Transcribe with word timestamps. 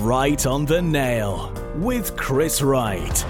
Right 0.00 0.46
on 0.46 0.64
the 0.64 0.80
Nail 0.80 1.52
with 1.76 2.16
Chris 2.16 2.62
Wright. 2.62 3.20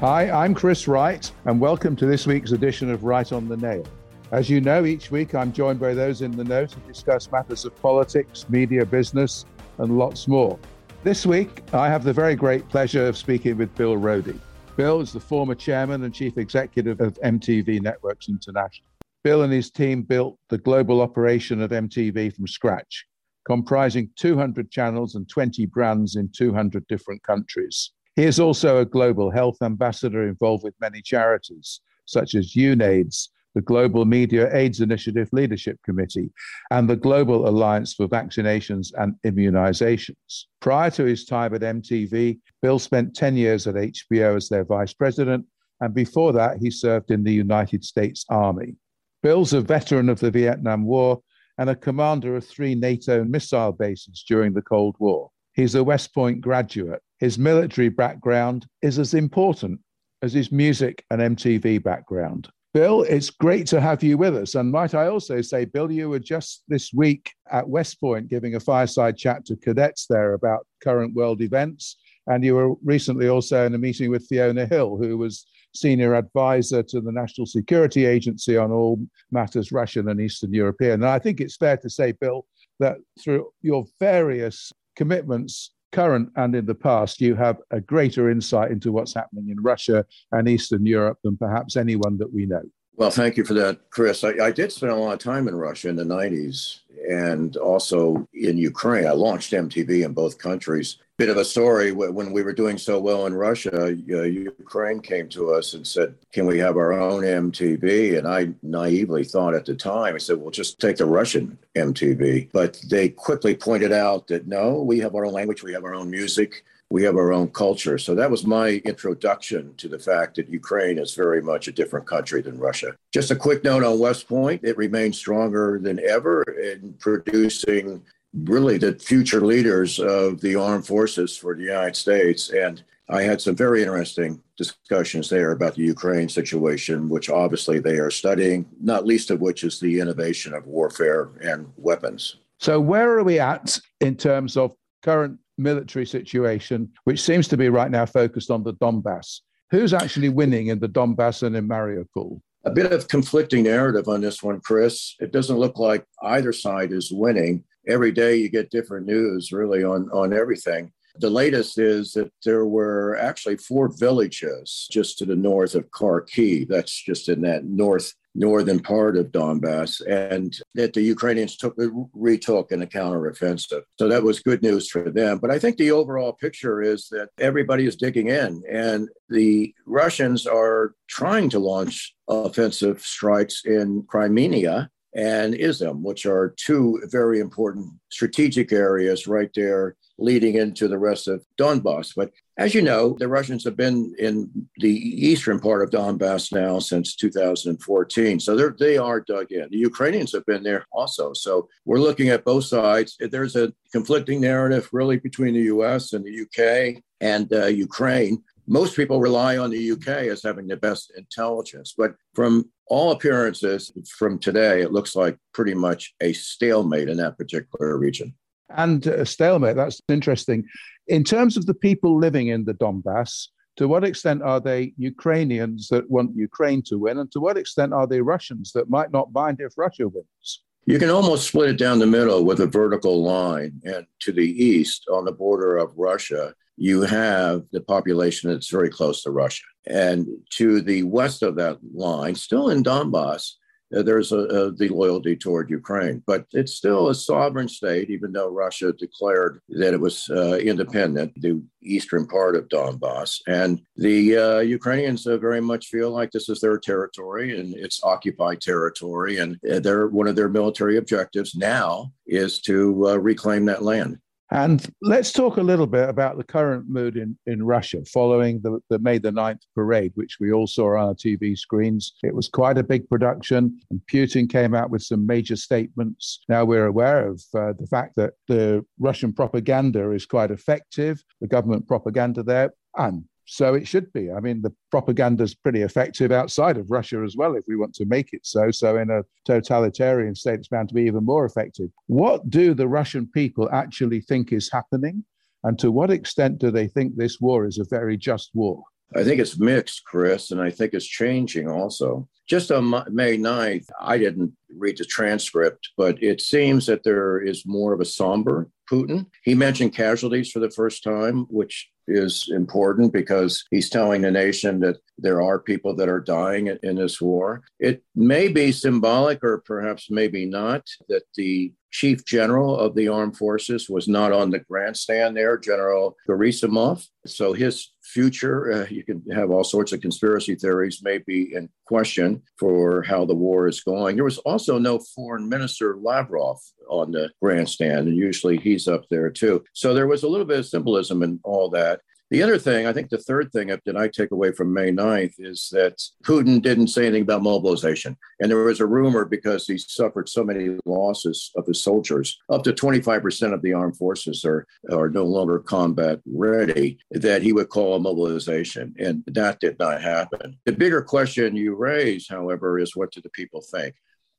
Hi, 0.00 0.30
I'm 0.30 0.52
Chris 0.52 0.86
Wright, 0.86 1.32
and 1.46 1.58
welcome 1.58 1.96
to 1.96 2.04
this 2.04 2.26
week's 2.26 2.52
edition 2.52 2.90
of 2.90 3.04
Right 3.04 3.32
on 3.32 3.48
the 3.48 3.56
Nail. 3.56 3.86
As 4.32 4.50
you 4.50 4.60
know, 4.60 4.84
each 4.84 5.10
week 5.10 5.34
I'm 5.34 5.50
joined 5.50 5.80
by 5.80 5.94
those 5.94 6.20
in 6.20 6.30
the 6.32 6.44
know 6.44 6.66
to 6.66 6.78
discuss 6.80 7.32
matters 7.32 7.64
of 7.64 7.74
politics, 7.80 8.44
media, 8.50 8.84
business, 8.84 9.46
and 9.78 9.96
lots 9.96 10.28
more. 10.28 10.58
This 11.02 11.24
week, 11.24 11.62
I 11.72 11.88
have 11.88 12.04
the 12.04 12.12
very 12.12 12.36
great 12.36 12.68
pleasure 12.68 13.06
of 13.06 13.16
speaking 13.16 13.56
with 13.56 13.74
Bill 13.76 13.96
Roedy. 13.96 14.38
Bill 14.76 15.00
is 15.00 15.14
the 15.14 15.20
former 15.20 15.54
chairman 15.54 16.02
and 16.02 16.12
chief 16.12 16.36
executive 16.36 17.00
of 17.00 17.18
MTV 17.24 17.80
Networks 17.80 18.28
International. 18.28 18.88
Bill 19.24 19.42
and 19.42 19.52
his 19.54 19.70
team 19.70 20.02
built 20.02 20.38
the 20.50 20.58
global 20.58 21.00
operation 21.00 21.62
of 21.62 21.70
MTV 21.70 22.36
from 22.36 22.46
scratch, 22.46 23.06
comprising 23.46 24.10
200 24.16 24.70
channels 24.70 25.14
and 25.14 25.28
20 25.28 25.66
brands 25.66 26.16
in 26.16 26.28
200 26.36 26.86
different 26.88 27.22
countries. 27.22 27.92
He 28.16 28.24
is 28.24 28.40
also 28.40 28.78
a 28.78 28.84
global 28.84 29.30
health 29.30 29.58
ambassador 29.62 30.26
involved 30.26 30.64
with 30.64 30.74
many 30.80 31.00
charities, 31.00 31.80
such 32.06 32.34
as 32.34 32.54
UNAIDS, 32.54 33.28
the 33.54 33.62
Global 33.62 34.04
Media 34.04 34.54
AIDS 34.54 34.80
Initiative 34.80 35.28
Leadership 35.32 35.78
Committee, 35.84 36.30
and 36.70 36.90
the 36.90 36.96
Global 36.96 37.48
Alliance 37.48 37.94
for 37.94 38.08
Vaccinations 38.08 38.88
and 38.98 39.14
Immunizations. 39.24 40.44
Prior 40.60 40.90
to 40.90 41.04
his 41.04 41.24
time 41.24 41.54
at 41.54 41.62
MTV, 41.62 42.38
Bill 42.62 42.78
spent 42.78 43.14
10 43.14 43.36
years 43.36 43.66
at 43.66 43.76
HBO 43.76 44.36
as 44.36 44.48
their 44.48 44.64
vice 44.64 44.92
president, 44.92 45.46
and 45.80 45.94
before 45.94 46.32
that, 46.32 46.58
he 46.58 46.70
served 46.70 47.10
in 47.10 47.22
the 47.22 47.32
United 47.32 47.84
States 47.84 48.24
Army. 48.28 48.76
Bill's 49.22 49.52
a 49.52 49.60
veteran 49.60 50.08
of 50.08 50.20
the 50.20 50.30
Vietnam 50.30 50.84
War 50.84 51.20
and 51.58 51.70
a 51.70 51.76
commander 51.76 52.36
of 52.36 52.46
three 52.46 52.74
NATO 52.74 53.24
missile 53.24 53.72
bases 53.72 54.24
during 54.28 54.52
the 54.52 54.62
Cold 54.62 54.96
War. 54.98 55.30
He's 55.54 55.74
a 55.74 55.84
West 55.84 56.14
Point 56.14 56.40
graduate. 56.40 57.00
His 57.18 57.38
military 57.38 57.88
background 57.88 58.66
is 58.82 58.98
as 58.98 59.14
important 59.14 59.80
as 60.22 60.32
his 60.32 60.52
music 60.52 61.04
and 61.10 61.20
MTV 61.20 61.82
background. 61.82 62.50
Bill, 62.74 63.04
it's 63.04 63.30
great 63.30 63.66
to 63.68 63.80
have 63.80 64.02
you 64.02 64.18
with 64.18 64.36
us. 64.36 64.54
And 64.54 64.70
might 64.70 64.94
I 64.94 65.06
also 65.06 65.40
say, 65.40 65.64
Bill, 65.64 65.90
you 65.90 66.10
were 66.10 66.18
just 66.18 66.62
this 66.68 66.92
week 66.92 67.32
at 67.50 67.66
West 67.66 67.98
Point 68.00 68.28
giving 68.28 68.54
a 68.54 68.60
fireside 68.60 69.16
chat 69.16 69.46
to 69.46 69.56
cadets 69.56 70.06
there 70.10 70.34
about 70.34 70.66
current 70.82 71.14
world 71.14 71.40
events. 71.40 71.96
And 72.26 72.44
you 72.44 72.54
were 72.54 72.74
recently 72.84 73.28
also 73.28 73.64
in 73.64 73.74
a 73.74 73.78
meeting 73.78 74.10
with 74.10 74.26
Fiona 74.26 74.66
Hill, 74.66 74.98
who 74.98 75.16
was 75.16 75.46
senior 75.76 76.14
advisor 76.14 76.82
to 76.82 77.00
the 77.00 77.12
National 77.12 77.46
Security 77.46 78.06
Agency 78.06 78.56
on 78.56 78.72
all 78.72 78.98
matters 79.30 79.72
Russian 79.72 80.08
and 80.08 80.20
Eastern 80.20 80.52
European. 80.52 80.94
And 80.94 81.06
I 81.06 81.18
think 81.18 81.40
it's 81.40 81.56
fair 81.56 81.76
to 81.78 81.90
say, 81.90 82.12
Bill, 82.12 82.46
that 82.80 82.96
through 83.20 83.50
your 83.62 83.84
various 84.00 84.72
commitments, 84.96 85.72
current 85.92 86.30
and 86.36 86.54
in 86.54 86.66
the 86.66 86.74
past, 86.74 87.20
you 87.20 87.34
have 87.34 87.58
a 87.70 87.80
greater 87.80 88.30
insight 88.30 88.70
into 88.70 88.92
what's 88.92 89.14
happening 89.14 89.48
in 89.50 89.62
Russia 89.62 90.04
and 90.32 90.48
Eastern 90.48 90.84
Europe 90.84 91.18
than 91.22 91.36
perhaps 91.36 91.76
anyone 91.76 92.18
that 92.18 92.32
we 92.32 92.46
know. 92.46 92.62
Well, 92.96 93.10
thank 93.10 93.36
you 93.36 93.44
for 93.44 93.54
that, 93.54 93.90
Chris. 93.90 94.24
I, 94.24 94.30
I, 94.42 94.50
did 94.50 94.72
spend 94.72 94.90
a 94.90 94.96
lot 94.96 95.12
of 95.12 95.18
time 95.18 95.48
in 95.48 95.54
Russia 95.54 95.90
in 95.90 95.96
the 95.96 96.04
90s 96.04 96.80
and 97.10 97.56
also 97.58 98.26
in 98.32 98.56
Ukraine. 98.56 99.06
I 99.06 99.12
launched 99.12 99.52
MTV 99.52 100.04
in 100.04 100.14
both 100.14 100.38
countries. 100.38 100.96
Bit 101.18 101.30
of 101.30 101.38
a 101.38 101.46
story 101.46 101.92
when 101.92 102.30
we 102.30 102.42
were 102.42 102.52
doing 102.52 102.76
so 102.76 103.00
well 103.00 103.24
in 103.24 103.32
Russia, 103.32 103.84
uh, 103.84 104.22
Ukraine 104.22 105.00
came 105.00 105.30
to 105.30 105.50
us 105.50 105.72
and 105.72 105.86
said, 105.86 106.14
Can 106.30 106.44
we 106.44 106.58
have 106.58 106.76
our 106.76 106.92
own 106.92 107.22
MTV? 107.22 108.18
And 108.18 108.28
I 108.28 108.48
naively 108.62 109.24
thought 109.24 109.54
at 109.54 109.64
the 109.64 109.74
time, 109.74 110.14
I 110.14 110.18
said, 110.18 110.36
Well, 110.36 110.50
just 110.50 110.78
take 110.78 110.98
the 110.98 111.06
Russian 111.06 111.56
MTV. 111.74 112.50
But 112.52 112.78
they 112.90 113.08
quickly 113.08 113.54
pointed 113.54 113.92
out 113.92 114.26
that 114.26 114.46
no, 114.46 114.82
we 114.82 114.98
have 114.98 115.14
our 115.14 115.24
own 115.24 115.32
language, 115.32 115.62
we 115.62 115.72
have 115.72 115.84
our 115.84 115.94
own 115.94 116.10
music 116.10 116.62
we 116.90 117.02
have 117.02 117.16
our 117.16 117.32
own 117.32 117.48
culture. 117.48 117.98
So 117.98 118.14
that 118.14 118.30
was 118.30 118.46
my 118.46 118.80
introduction 118.84 119.74
to 119.76 119.88
the 119.88 119.98
fact 119.98 120.36
that 120.36 120.48
Ukraine 120.48 120.98
is 120.98 121.14
very 121.14 121.42
much 121.42 121.66
a 121.66 121.72
different 121.72 122.06
country 122.06 122.42
than 122.42 122.58
Russia. 122.58 122.94
Just 123.12 123.30
a 123.30 123.36
quick 123.36 123.64
note 123.64 123.82
on 123.82 123.98
West 123.98 124.28
Point 124.28 124.62
it 124.62 124.76
remains 124.76 125.18
stronger 125.18 125.80
than 125.82 125.98
ever 126.00 126.42
in 126.42 126.94
producing 127.00 128.02
really 128.34 128.78
the 128.78 128.94
future 128.94 129.40
leaders 129.40 129.98
of 129.98 130.40
the 130.40 130.56
armed 130.56 130.86
forces 130.86 131.36
for 131.36 131.54
the 131.54 131.62
United 131.62 131.96
States. 131.96 132.50
And 132.50 132.82
I 133.08 133.22
had 133.22 133.40
some 133.40 133.54
very 133.54 133.82
interesting 133.82 134.42
discussions 134.56 135.28
there 135.28 135.52
about 135.52 135.74
the 135.74 135.82
Ukraine 135.82 136.28
situation, 136.28 137.08
which 137.08 137.30
obviously 137.30 137.78
they 137.78 137.98
are 137.98 138.10
studying, 138.10 138.66
not 138.80 139.06
least 139.06 139.30
of 139.30 139.40
which 139.40 139.64
is 139.64 139.78
the 139.80 140.00
innovation 140.00 140.54
of 140.54 140.66
warfare 140.66 141.30
and 141.40 141.72
weapons. 141.76 142.36
So, 142.58 142.80
where 142.80 143.10
are 143.18 143.22
we 143.22 143.38
at 143.38 143.78
in 144.00 144.16
terms 144.16 144.56
of 144.56 144.74
current 145.02 145.38
military 145.58 146.06
situation, 146.06 146.90
which 147.04 147.22
seems 147.22 147.48
to 147.48 147.56
be 147.56 147.68
right 147.68 147.90
now 147.90 148.06
focused 148.06 148.50
on 148.50 148.62
the 148.62 148.74
Donbass. 148.74 149.40
Who's 149.70 149.94
actually 149.94 150.28
winning 150.28 150.68
in 150.68 150.78
the 150.78 150.88
Donbass 150.88 151.42
and 151.42 151.56
in 151.56 151.68
Mariupol? 151.68 152.40
A 152.64 152.70
bit 152.70 152.92
of 152.92 153.08
conflicting 153.08 153.62
narrative 153.62 154.08
on 154.08 154.20
this 154.20 154.42
one, 154.42 154.60
Chris. 154.60 155.14
It 155.20 155.32
doesn't 155.32 155.56
look 155.58 155.78
like 155.78 156.04
either 156.22 156.52
side 156.52 156.92
is 156.92 157.12
winning. 157.12 157.64
Every 157.88 158.12
day 158.12 158.36
you 158.36 158.48
get 158.48 158.70
different 158.70 159.06
news, 159.06 159.52
really, 159.52 159.84
on, 159.84 160.08
on 160.12 160.32
everything. 160.32 160.92
The 161.18 161.30
latest 161.30 161.78
is 161.78 162.12
that 162.12 162.30
there 162.44 162.66
were 162.66 163.16
actually 163.16 163.56
four 163.56 163.88
villages 163.88 164.86
just 164.90 165.18
to 165.18 165.24
the 165.24 165.36
north 165.36 165.74
of 165.74 165.90
Kharkiv. 165.90 166.68
That's 166.68 167.02
just 167.02 167.28
in 167.28 167.40
that 167.42 167.64
north 167.64 168.12
northern 168.36 168.78
part 168.78 169.16
of 169.16 169.32
Donbass, 169.32 170.02
and 170.06 170.54
that 170.74 170.92
the 170.92 171.00
Ukrainians 171.00 171.56
took 171.56 171.74
retook 172.12 172.70
in 172.70 172.82
a 172.82 172.86
counteroffensive. 172.86 173.82
So 173.98 174.08
that 174.08 174.22
was 174.22 174.40
good 174.40 174.62
news 174.62 174.90
for 174.90 175.10
them. 175.10 175.38
But 175.38 175.50
I 175.50 175.58
think 175.58 175.78
the 175.78 175.90
overall 175.90 176.34
picture 176.34 176.82
is 176.82 177.08
that 177.10 177.30
everybody 177.38 177.86
is 177.86 177.96
digging 177.96 178.28
in, 178.28 178.62
and 178.70 179.08
the 179.30 179.74
Russians 179.86 180.46
are 180.46 180.94
trying 181.08 181.48
to 181.50 181.58
launch 181.58 182.14
offensive 182.28 183.00
strikes 183.00 183.64
in 183.64 184.04
Crimea 184.06 184.90
and 185.16 185.54
Izium, 185.54 186.02
which 186.02 186.26
are 186.26 186.54
two 186.58 187.00
very 187.10 187.40
important 187.40 187.90
strategic 188.10 188.70
areas 188.70 189.26
right 189.26 189.50
there 189.54 189.96
leading 190.18 190.56
into 190.56 190.88
the 190.88 190.98
rest 190.98 191.26
of 191.26 191.44
Donbass. 191.58 192.12
But 192.14 192.30
as 192.58 192.74
you 192.74 192.82
know, 192.82 193.16
the 193.18 193.28
Russians 193.28 193.64
have 193.64 193.76
been 193.76 194.14
in 194.18 194.50
the 194.78 194.90
eastern 194.90 195.58
part 195.58 195.82
of 195.82 195.90
Donbass 195.90 196.52
now 196.52 196.78
since 196.78 197.16
2014. 197.16 198.40
So 198.40 198.56
they're, 198.56 198.76
they 198.78 198.96
are 198.96 199.20
dug 199.20 199.52
in. 199.52 199.68
The 199.70 199.78
Ukrainians 199.78 200.32
have 200.32 200.46
been 200.46 200.62
there 200.62 200.86
also. 200.92 201.32
So 201.32 201.68
we're 201.84 201.98
looking 201.98 202.28
at 202.28 202.44
both 202.44 202.64
sides. 202.64 203.16
There's 203.18 203.56
a 203.56 203.72
conflicting 203.92 204.40
narrative 204.40 204.88
really 204.92 205.18
between 205.18 205.54
the 205.54 205.64
US 205.74 206.12
and 206.12 206.24
the 206.24 206.42
UK 206.44 207.02
and 207.20 207.52
uh, 207.52 207.66
Ukraine. 207.66 208.42
Most 208.66 208.96
people 208.96 209.20
rely 209.20 209.58
on 209.58 209.70
the 209.70 209.92
UK 209.92 210.08
as 210.08 210.42
having 210.42 210.66
the 210.66 210.76
best 210.76 211.12
intelligence. 211.16 211.94
But 211.96 212.14
from 212.34 212.70
all 212.86 213.12
appearances 213.12 213.92
from 214.18 214.38
today, 214.38 214.82
it 214.82 214.92
looks 214.92 215.14
like 215.14 215.38
pretty 215.52 215.74
much 215.74 216.14
a 216.20 216.32
stalemate 216.32 217.08
in 217.08 217.16
that 217.18 217.38
particular 217.38 217.98
region 217.98 218.34
and 218.70 219.06
a 219.06 219.26
stalemate. 219.26 219.76
That's 219.76 220.00
interesting. 220.08 220.64
In 221.06 221.24
terms 221.24 221.56
of 221.56 221.66
the 221.66 221.74
people 221.74 222.18
living 222.18 222.48
in 222.48 222.64
the 222.64 222.74
Donbass, 222.74 223.48
to 223.76 223.86
what 223.88 224.04
extent 224.04 224.42
are 224.42 224.60
they 224.60 224.94
Ukrainians 224.96 225.88
that 225.88 226.10
want 226.10 226.34
Ukraine 226.34 226.82
to 226.86 226.98
win, 226.98 227.18
and 227.18 227.30
to 227.32 227.40
what 227.40 227.58
extent 227.58 227.92
are 227.92 228.06
they 228.06 228.20
Russians 228.20 228.72
that 228.72 228.90
might 228.90 229.12
not 229.12 229.32
mind 229.32 229.58
if 229.60 229.74
Russia 229.76 230.08
wins? 230.08 230.62
You 230.86 230.98
can 230.98 231.10
almost 231.10 231.48
split 231.48 231.70
it 231.70 231.78
down 231.78 231.98
the 231.98 232.06
middle 232.06 232.44
with 232.44 232.60
a 232.60 232.66
vertical 232.66 233.22
line. 233.22 233.80
And 233.84 234.06
to 234.20 234.32
the 234.32 234.64
east, 234.64 235.06
on 235.12 235.24
the 235.24 235.32
border 235.32 235.76
of 235.76 235.92
Russia, 235.96 236.54
you 236.76 237.02
have 237.02 237.62
the 237.72 237.80
population 237.80 238.50
that's 238.50 238.70
very 238.70 238.90
close 238.90 239.22
to 239.22 239.30
Russia. 239.30 239.64
And 239.86 240.26
to 240.58 240.80
the 240.80 241.04
west 241.04 241.42
of 241.42 241.56
that 241.56 241.78
line, 241.94 242.34
still 242.34 242.70
in 242.70 242.82
Donbass, 242.82 243.52
uh, 243.94 244.02
there's 244.02 244.32
a, 244.32 244.38
a, 244.38 244.72
the 244.72 244.88
loyalty 244.88 245.36
toward 245.36 245.70
Ukraine. 245.70 246.22
But 246.26 246.46
it's 246.52 246.74
still 246.74 247.08
a 247.08 247.14
sovereign 247.14 247.68
state, 247.68 248.10
even 248.10 248.32
though 248.32 248.48
Russia 248.48 248.92
declared 248.92 249.60
that 249.68 249.94
it 249.94 250.00
was 250.00 250.28
uh, 250.30 250.58
independent, 250.58 251.32
the 251.40 251.62
eastern 251.82 252.26
part 252.26 252.56
of 252.56 252.68
Donbass. 252.68 253.40
And 253.46 253.80
the 253.96 254.36
uh, 254.36 254.58
Ukrainians 254.58 255.26
uh, 255.26 255.38
very 255.38 255.60
much 255.60 255.86
feel 255.86 256.10
like 256.10 256.32
this 256.32 256.48
is 256.48 256.60
their 256.60 256.78
territory 256.78 257.58
and 257.58 257.74
it's 257.76 258.02
occupied 258.02 258.60
territory. 258.60 259.38
And 259.38 259.56
uh, 259.70 259.78
they're, 259.78 260.08
one 260.08 260.26
of 260.26 260.36
their 260.36 260.48
military 260.48 260.96
objectives 260.96 261.54
now 261.54 262.12
is 262.26 262.60
to 262.62 263.10
uh, 263.10 263.16
reclaim 263.16 263.66
that 263.66 263.82
land. 263.82 264.18
And 264.52 264.88
let's 265.02 265.32
talk 265.32 265.56
a 265.56 265.62
little 265.62 265.88
bit 265.88 266.08
about 266.08 266.36
the 266.36 266.44
current 266.44 266.88
mood 266.88 267.16
in, 267.16 267.36
in 267.46 267.64
Russia 267.64 268.04
following 268.04 268.60
the, 268.62 268.78
the 268.90 268.98
May 269.00 269.18
the 269.18 269.32
9th 269.32 269.62
parade, 269.74 270.12
which 270.14 270.36
we 270.40 270.52
all 270.52 270.68
saw 270.68 270.96
on 270.96 271.08
our 271.08 271.14
TV 271.14 271.58
screens. 271.58 272.12
It 272.22 272.34
was 272.34 272.48
quite 272.48 272.78
a 272.78 272.84
big 272.84 273.08
production, 273.08 273.80
and 273.90 274.00
Putin 274.10 274.48
came 274.48 274.72
out 274.72 274.90
with 274.90 275.02
some 275.02 275.26
major 275.26 275.56
statements. 275.56 276.40
Now 276.48 276.64
we're 276.64 276.86
aware 276.86 277.26
of 277.26 277.42
uh, 277.54 277.72
the 277.78 277.88
fact 277.90 278.14
that 278.16 278.34
the 278.46 278.84
Russian 279.00 279.32
propaganda 279.32 280.12
is 280.12 280.26
quite 280.26 280.52
effective, 280.52 281.24
the 281.40 281.48
government 281.48 281.88
propaganda 281.88 282.44
there. 282.44 282.72
And 282.96 283.24
so 283.46 283.74
it 283.74 283.86
should 283.86 284.12
be. 284.12 284.30
I 284.30 284.40
mean, 284.40 284.60
the 284.60 284.74
propaganda 284.90 285.44
is 285.44 285.54
pretty 285.54 285.82
effective 285.82 286.32
outside 286.32 286.76
of 286.76 286.90
Russia 286.90 287.22
as 287.24 287.36
well, 287.36 287.54
if 287.54 287.64
we 287.68 287.76
want 287.76 287.94
to 287.94 288.04
make 288.04 288.32
it 288.32 288.44
so. 288.44 288.70
So, 288.70 288.98
in 288.98 289.10
a 289.10 289.22
totalitarian 289.44 290.34
state, 290.34 290.58
it's 290.58 290.68
bound 290.68 290.88
to 290.88 290.94
be 290.94 291.04
even 291.04 291.24
more 291.24 291.44
effective. 291.44 291.88
What 292.06 292.50
do 292.50 292.74
the 292.74 292.88
Russian 292.88 293.28
people 293.32 293.70
actually 293.72 294.20
think 294.20 294.52
is 294.52 294.70
happening? 294.70 295.24
And 295.64 295.78
to 295.78 295.90
what 295.90 296.10
extent 296.10 296.58
do 296.58 296.70
they 296.70 296.88
think 296.88 297.16
this 297.16 297.40
war 297.40 297.66
is 297.66 297.78
a 297.78 297.84
very 297.84 298.16
just 298.16 298.50
war? 298.54 298.82
I 299.14 299.22
think 299.22 299.40
it's 299.40 299.58
mixed, 299.58 300.04
Chris, 300.04 300.50
and 300.50 300.60
I 300.60 300.70
think 300.70 300.92
it's 300.92 301.06
changing 301.06 301.68
also. 301.68 302.28
Just 302.48 302.72
on 302.72 302.90
May 303.12 303.38
9th, 303.38 303.86
I 304.00 304.18
didn't 304.18 304.52
read 304.76 304.98
the 304.98 305.04
transcript, 305.04 305.90
but 305.96 306.20
it 306.22 306.40
seems 306.40 306.86
that 306.86 307.04
there 307.04 307.40
is 307.40 307.64
more 307.66 307.92
of 307.92 308.00
a 308.00 308.04
somber 308.04 308.68
Putin. 308.90 309.26
He 309.44 309.54
mentioned 309.54 309.94
casualties 309.94 310.50
for 310.50 310.60
the 310.60 310.70
first 310.70 311.02
time, 311.02 311.46
which 311.50 311.88
is 312.08 312.48
important 312.52 313.12
because 313.12 313.64
he's 313.70 313.90
telling 313.90 314.22
the 314.22 314.30
nation 314.30 314.80
that 314.80 314.98
there 315.18 315.40
are 315.42 315.58
people 315.58 315.94
that 315.96 316.08
are 316.08 316.20
dying 316.20 316.76
in 316.82 316.96
this 316.96 317.20
war. 317.20 317.62
It 317.78 318.02
may 318.14 318.48
be 318.48 318.72
symbolic, 318.72 319.42
or 319.42 319.58
perhaps 319.58 320.10
maybe 320.10 320.44
not, 320.46 320.86
that 321.08 321.22
the 321.36 321.72
chief 321.90 322.24
general 322.26 322.78
of 322.78 322.94
the 322.94 323.08
armed 323.08 323.36
forces 323.36 323.88
was 323.88 324.06
not 324.06 324.30
on 324.30 324.50
the 324.50 324.58
grandstand 324.58 325.34
there, 325.36 325.56
General 325.56 326.14
Gerasimov. 326.28 327.06
So 327.26 327.54
his 327.54 327.92
future, 328.02 328.72
uh, 328.72 328.86
you 328.90 329.02
can 329.02 329.22
have 329.32 329.50
all 329.50 329.64
sorts 329.64 329.92
of 329.92 330.02
conspiracy 330.02 330.54
theories, 330.56 331.02
may 331.02 331.18
be 331.18 331.54
in 331.54 331.70
question 331.86 332.42
for 332.58 333.02
how 333.02 333.24
the 333.24 333.34
war 333.34 333.66
is 333.66 333.80
going. 333.80 334.16
There 334.16 334.24
was 334.24 334.38
also 334.38 334.78
no 334.78 334.98
foreign 334.98 335.48
minister 335.48 335.96
Lavrov 335.96 336.58
on 336.88 337.12
the 337.12 337.30
grandstand, 337.40 338.08
and 338.08 338.16
usually 338.16 338.58
he's 338.58 338.86
up 338.86 339.04
there 339.10 339.30
too. 339.30 339.64
So 339.72 339.94
there 339.94 340.06
was 340.06 340.22
a 340.22 340.28
little 340.28 340.46
bit 340.46 340.58
of 340.58 340.66
symbolism 340.66 341.22
in 341.22 341.40
all 341.44 341.70
that. 341.70 341.95
The 342.30 342.42
other 342.42 342.58
thing, 342.58 342.86
I 342.86 342.92
think 342.92 343.10
the 343.10 343.18
third 343.18 343.52
thing 343.52 343.68
that 343.68 343.96
I 343.96 344.08
take 344.08 344.32
away 344.32 344.50
from 344.50 344.72
May 344.72 344.90
9th 344.90 345.34
is 345.38 345.68
that 345.70 346.02
Putin 346.24 346.60
didn't 346.60 346.88
say 346.88 347.02
anything 347.06 347.22
about 347.22 347.42
mobilization. 347.42 348.16
And 348.40 348.50
there 348.50 348.64
was 348.64 348.80
a 348.80 348.86
rumor 348.86 349.24
because 349.24 349.66
he 349.66 349.78
suffered 349.78 350.28
so 350.28 350.42
many 350.42 350.76
losses 350.84 351.52
of 351.56 351.66
his 351.66 351.84
soldiers, 351.84 352.36
up 352.50 352.64
to 352.64 352.72
25% 352.72 353.54
of 353.54 353.62
the 353.62 353.74
armed 353.74 353.96
forces 353.96 354.44
are, 354.44 354.66
are 354.90 355.08
no 355.08 355.24
longer 355.24 355.60
combat 355.60 356.20
ready, 356.26 356.98
that 357.12 357.42
he 357.42 357.52
would 357.52 357.68
call 357.68 357.94
a 357.94 358.00
mobilization. 358.00 358.94
And 358.98 359.22
that 359.28 359.60
did 359.60 359.78
not 359.78 360.02
happen. 360.02 360.58
The 360.64 360.72
bigger 360.72 361.02
question 361.02 361.54
you 361.54 361.76
raise, 361.76 362.28
however, 362.28 362.80
is 362.80 362.96
what 362.96 363.12
do 363.12 363.20
the 363.20 363.30
people 363.30 363.60
think? 363.60 363.94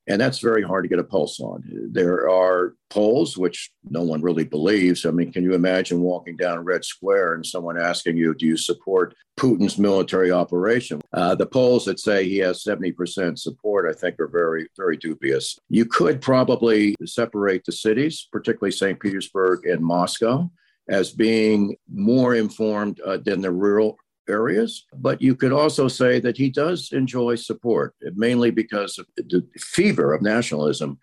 And 0.07 0.21
that's 0.21 0.39
very 0.39 0.63
hard 0.63 0.85
to 0.85 0.87
get 0.87 0.99
a 0.99 1.03
pulse 1.03 1.39
on. 1.41 1.63
There 1.91 2.29
are 2.29 2.75
polls, 2.89 3.37
which 3.37 3.69
no 3.89 4.03
one 4.03 4.21
really 4.21 4.45
believes. 4.45 5.05
I 5.05 5.11
mean, 5.11 5.33
can 5.33 5.43
you 5.43 5.53
imagine 5.53 5.99
walking 5.99 6.37
down 6.37 6.63
Red 6.63 6.85
Square 6.85 7.33
and 7.33 7.45
someone 7.45 7.77
asking 7.77 8.15
you, 8.15 8.33
do 8.33 8.45
you 8.45 8.55
support 8.55 9.15
Putin's 9.37 9.77
military 9.77 10.31
operation? 10.31 11.01
Uh, 11.11 11.35
the 11.35 11.45
polls 11.45 11.83
that 11.85 11.99
say 11.99 12.23
he 12.23 12.37
has 12.37 12.63
70% 12.63 13.37
support, 13.37 13.89
I 13.89 13.93
think, 13.93 14.17
are 14.19 14.29
very, 14.29 14.67
very 14.77 14.95
dubious. 14.95 15.59
You 15.69 15.85
could 15.85 16.21
probably 16.21 16.95
separate 17.05 17.65
the 17.65 17.73
cities, 17.73 18.29
particularly 18.31 18.71
St. 18.71 18.99
Petersburg 18.99 19.65
and 19.65 19.81
Moscow, 19.81 20.49
as 20.87 21.11
being 21.11 21.75
more 21.93 22.33
informed 22.35 23.01
uh, 23.01 23.17
than 23.17 23.41
the 23.41 23.51
rural 23.51 23.97
areas. 24.29 24.85
But 24.93 25.21
you 25.21 25.35
could 25.35 25.51
also 25.51 25.87
say 25.87 26.19
that 26.19 26.37
he 26.37 26.49
does 26.49 26.91
enjoy 26.91 27.35
support, 27.35 27.95
mainly 28.15 28.51
because 28.51 28.97
of 28.97 29.05
the 29.15 29.45
fever 29.57 30.13
of 30.13 30.21
nationalism 30.21 30.99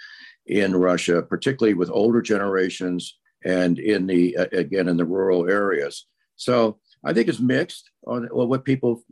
in 0.47 0.76
Russia, 0.76 1.23
particularly 1.23 1.75
with 1.75 1.91
older 1.91 2.23
generations 2.23 3.19
and 3.44 3.79
in 3.79 4.06
the 4.06 4.37
uh, 4.37 4.47
again 4.53 4.88
in 4.88 4.97
the 4.97 5.05
rural 5.05 5.49
areas. 5.49 6.06
So 6.37 6.79
I 7.05 7.12
think 7.12 7.29
it's 7.29 7.41
mixed 7.41 7.91
on 8.06 8.25
what 8.32 8.65
people 8.65 9.03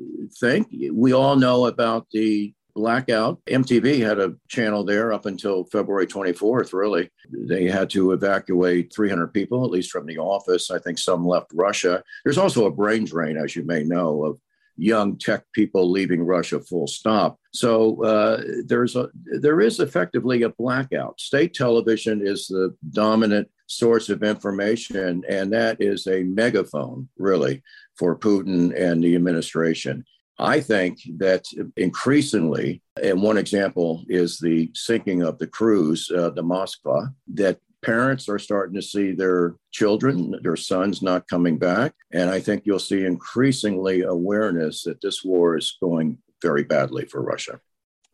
think. 0.41 0.69
We 0.93 1.12
all 1.12 1.37
know 1.37 1.67
about 1.67 2.06
the 2.12 2.55
blackout. 2.74 3.40
MTV 3.46 3.98
had 3.98 4.19
a 4.19 4.34
channel 4.48 4.84
there 4.84 5.12
up 5.12 5.26
until 5.26 5.64
February 5.64 6.06
24th, 6.06 6.72
really. 6.72 7.10
They 7.30 7.66
had 7.69 7.90
to 7.90 8.12
evacuate 8.12 8.92
300 8.94 9.28
people, 9.28 9.64
at 9.64 9.70
least 9.70 9.90
from 9.90 10.06
the 10.06 10.19
office. 10.19 10.70
I 10.70 10.78
think 10.78 10.98
some 10.98 11.26
left 11.26 11.50
Russia. 11.54 12.02
There's 12.24 12.38
also 12.38 12.66
a 12.66 12.72
brain 12.72 13.04
drain, 13.04 13.36
as 13.36 13.54
you 13.54 13.64
may 13.64 13.84
know, 13.84 14.24
of 14.24 14.38
young 14.76 15.19
tech 15.19 15.44
people 15.52 15.90
leaving 15.90 16.22
Russia 16.22 16.60
full 16.60 16.86
stop. 16.86 17.38
So 17.52 18.02
uh, 18.04 18.42
there's 18.66 18.96
a 18.96 19.10
there 19.40 19.60
is 19.60 19.80
effectively 19.80 20.42
a 20.42 20.48
blackout. 20.48 21.20
State 21.20 21.54
television 21.54 22.26
is 22.26 22.46
the 22.46 22.74
dominant 22.90 23.48
source 23.66 24.08
of 24.08 24.22
information, 24.22 25.24
and 25.28 25.52
that 25.52 25.80
is 25.80 26.06
a 26.06 26.22
megaphone, 26.24 27.08
really, 27.19 27.62
for 27.96 28.19
Putin 28.19 28.74
and 28.78 29.02
the 29.02 29.14
administration. 29.14 30.04
I 30.38 30.61
think 30.61 30.99
that 31.19 31.44
increasingly, 31.76 32.82
and 33.02 33.23
one 33.23 33.38
example 33.38 34.05
is 34.08 34.38
the 34.38 34.70
sinking 34.75 35.23
of 35.23 35.38
the 35.38 35.46
cruise, 35.46 36.11
uh, 36.11 36.31
the 36.31 36.43
Moskva, 36.43 37.14
that 37.34 37.58
parents 37.82 38.29
are 38.29 38.38
starting 38.38 38.75
to 38.75 38.82
see 38.82 39.12
their 39.12 39.56
children, 39.73 40.34
their 40.43 40.56
sons 40.56 41.02
not 41.02 41.29
coming 41.29 41.58
back. 41.58 41.94
And 42.12 42.31
I 42.31 42.40
think 42.40 42.62
you'll 42.64 42.79
see 42.79 43.05
increasingly 43.05 44.02
awareness 44.02 44.84
that 44.84 45.00
this 45.00 45.25
war 45.25 45.56
is 45.56 45.76
going 45.81 46.19
very 46.40 46.64
badly 46.64 47.05
for 47.05 47.23
Russia. 47.23 47.61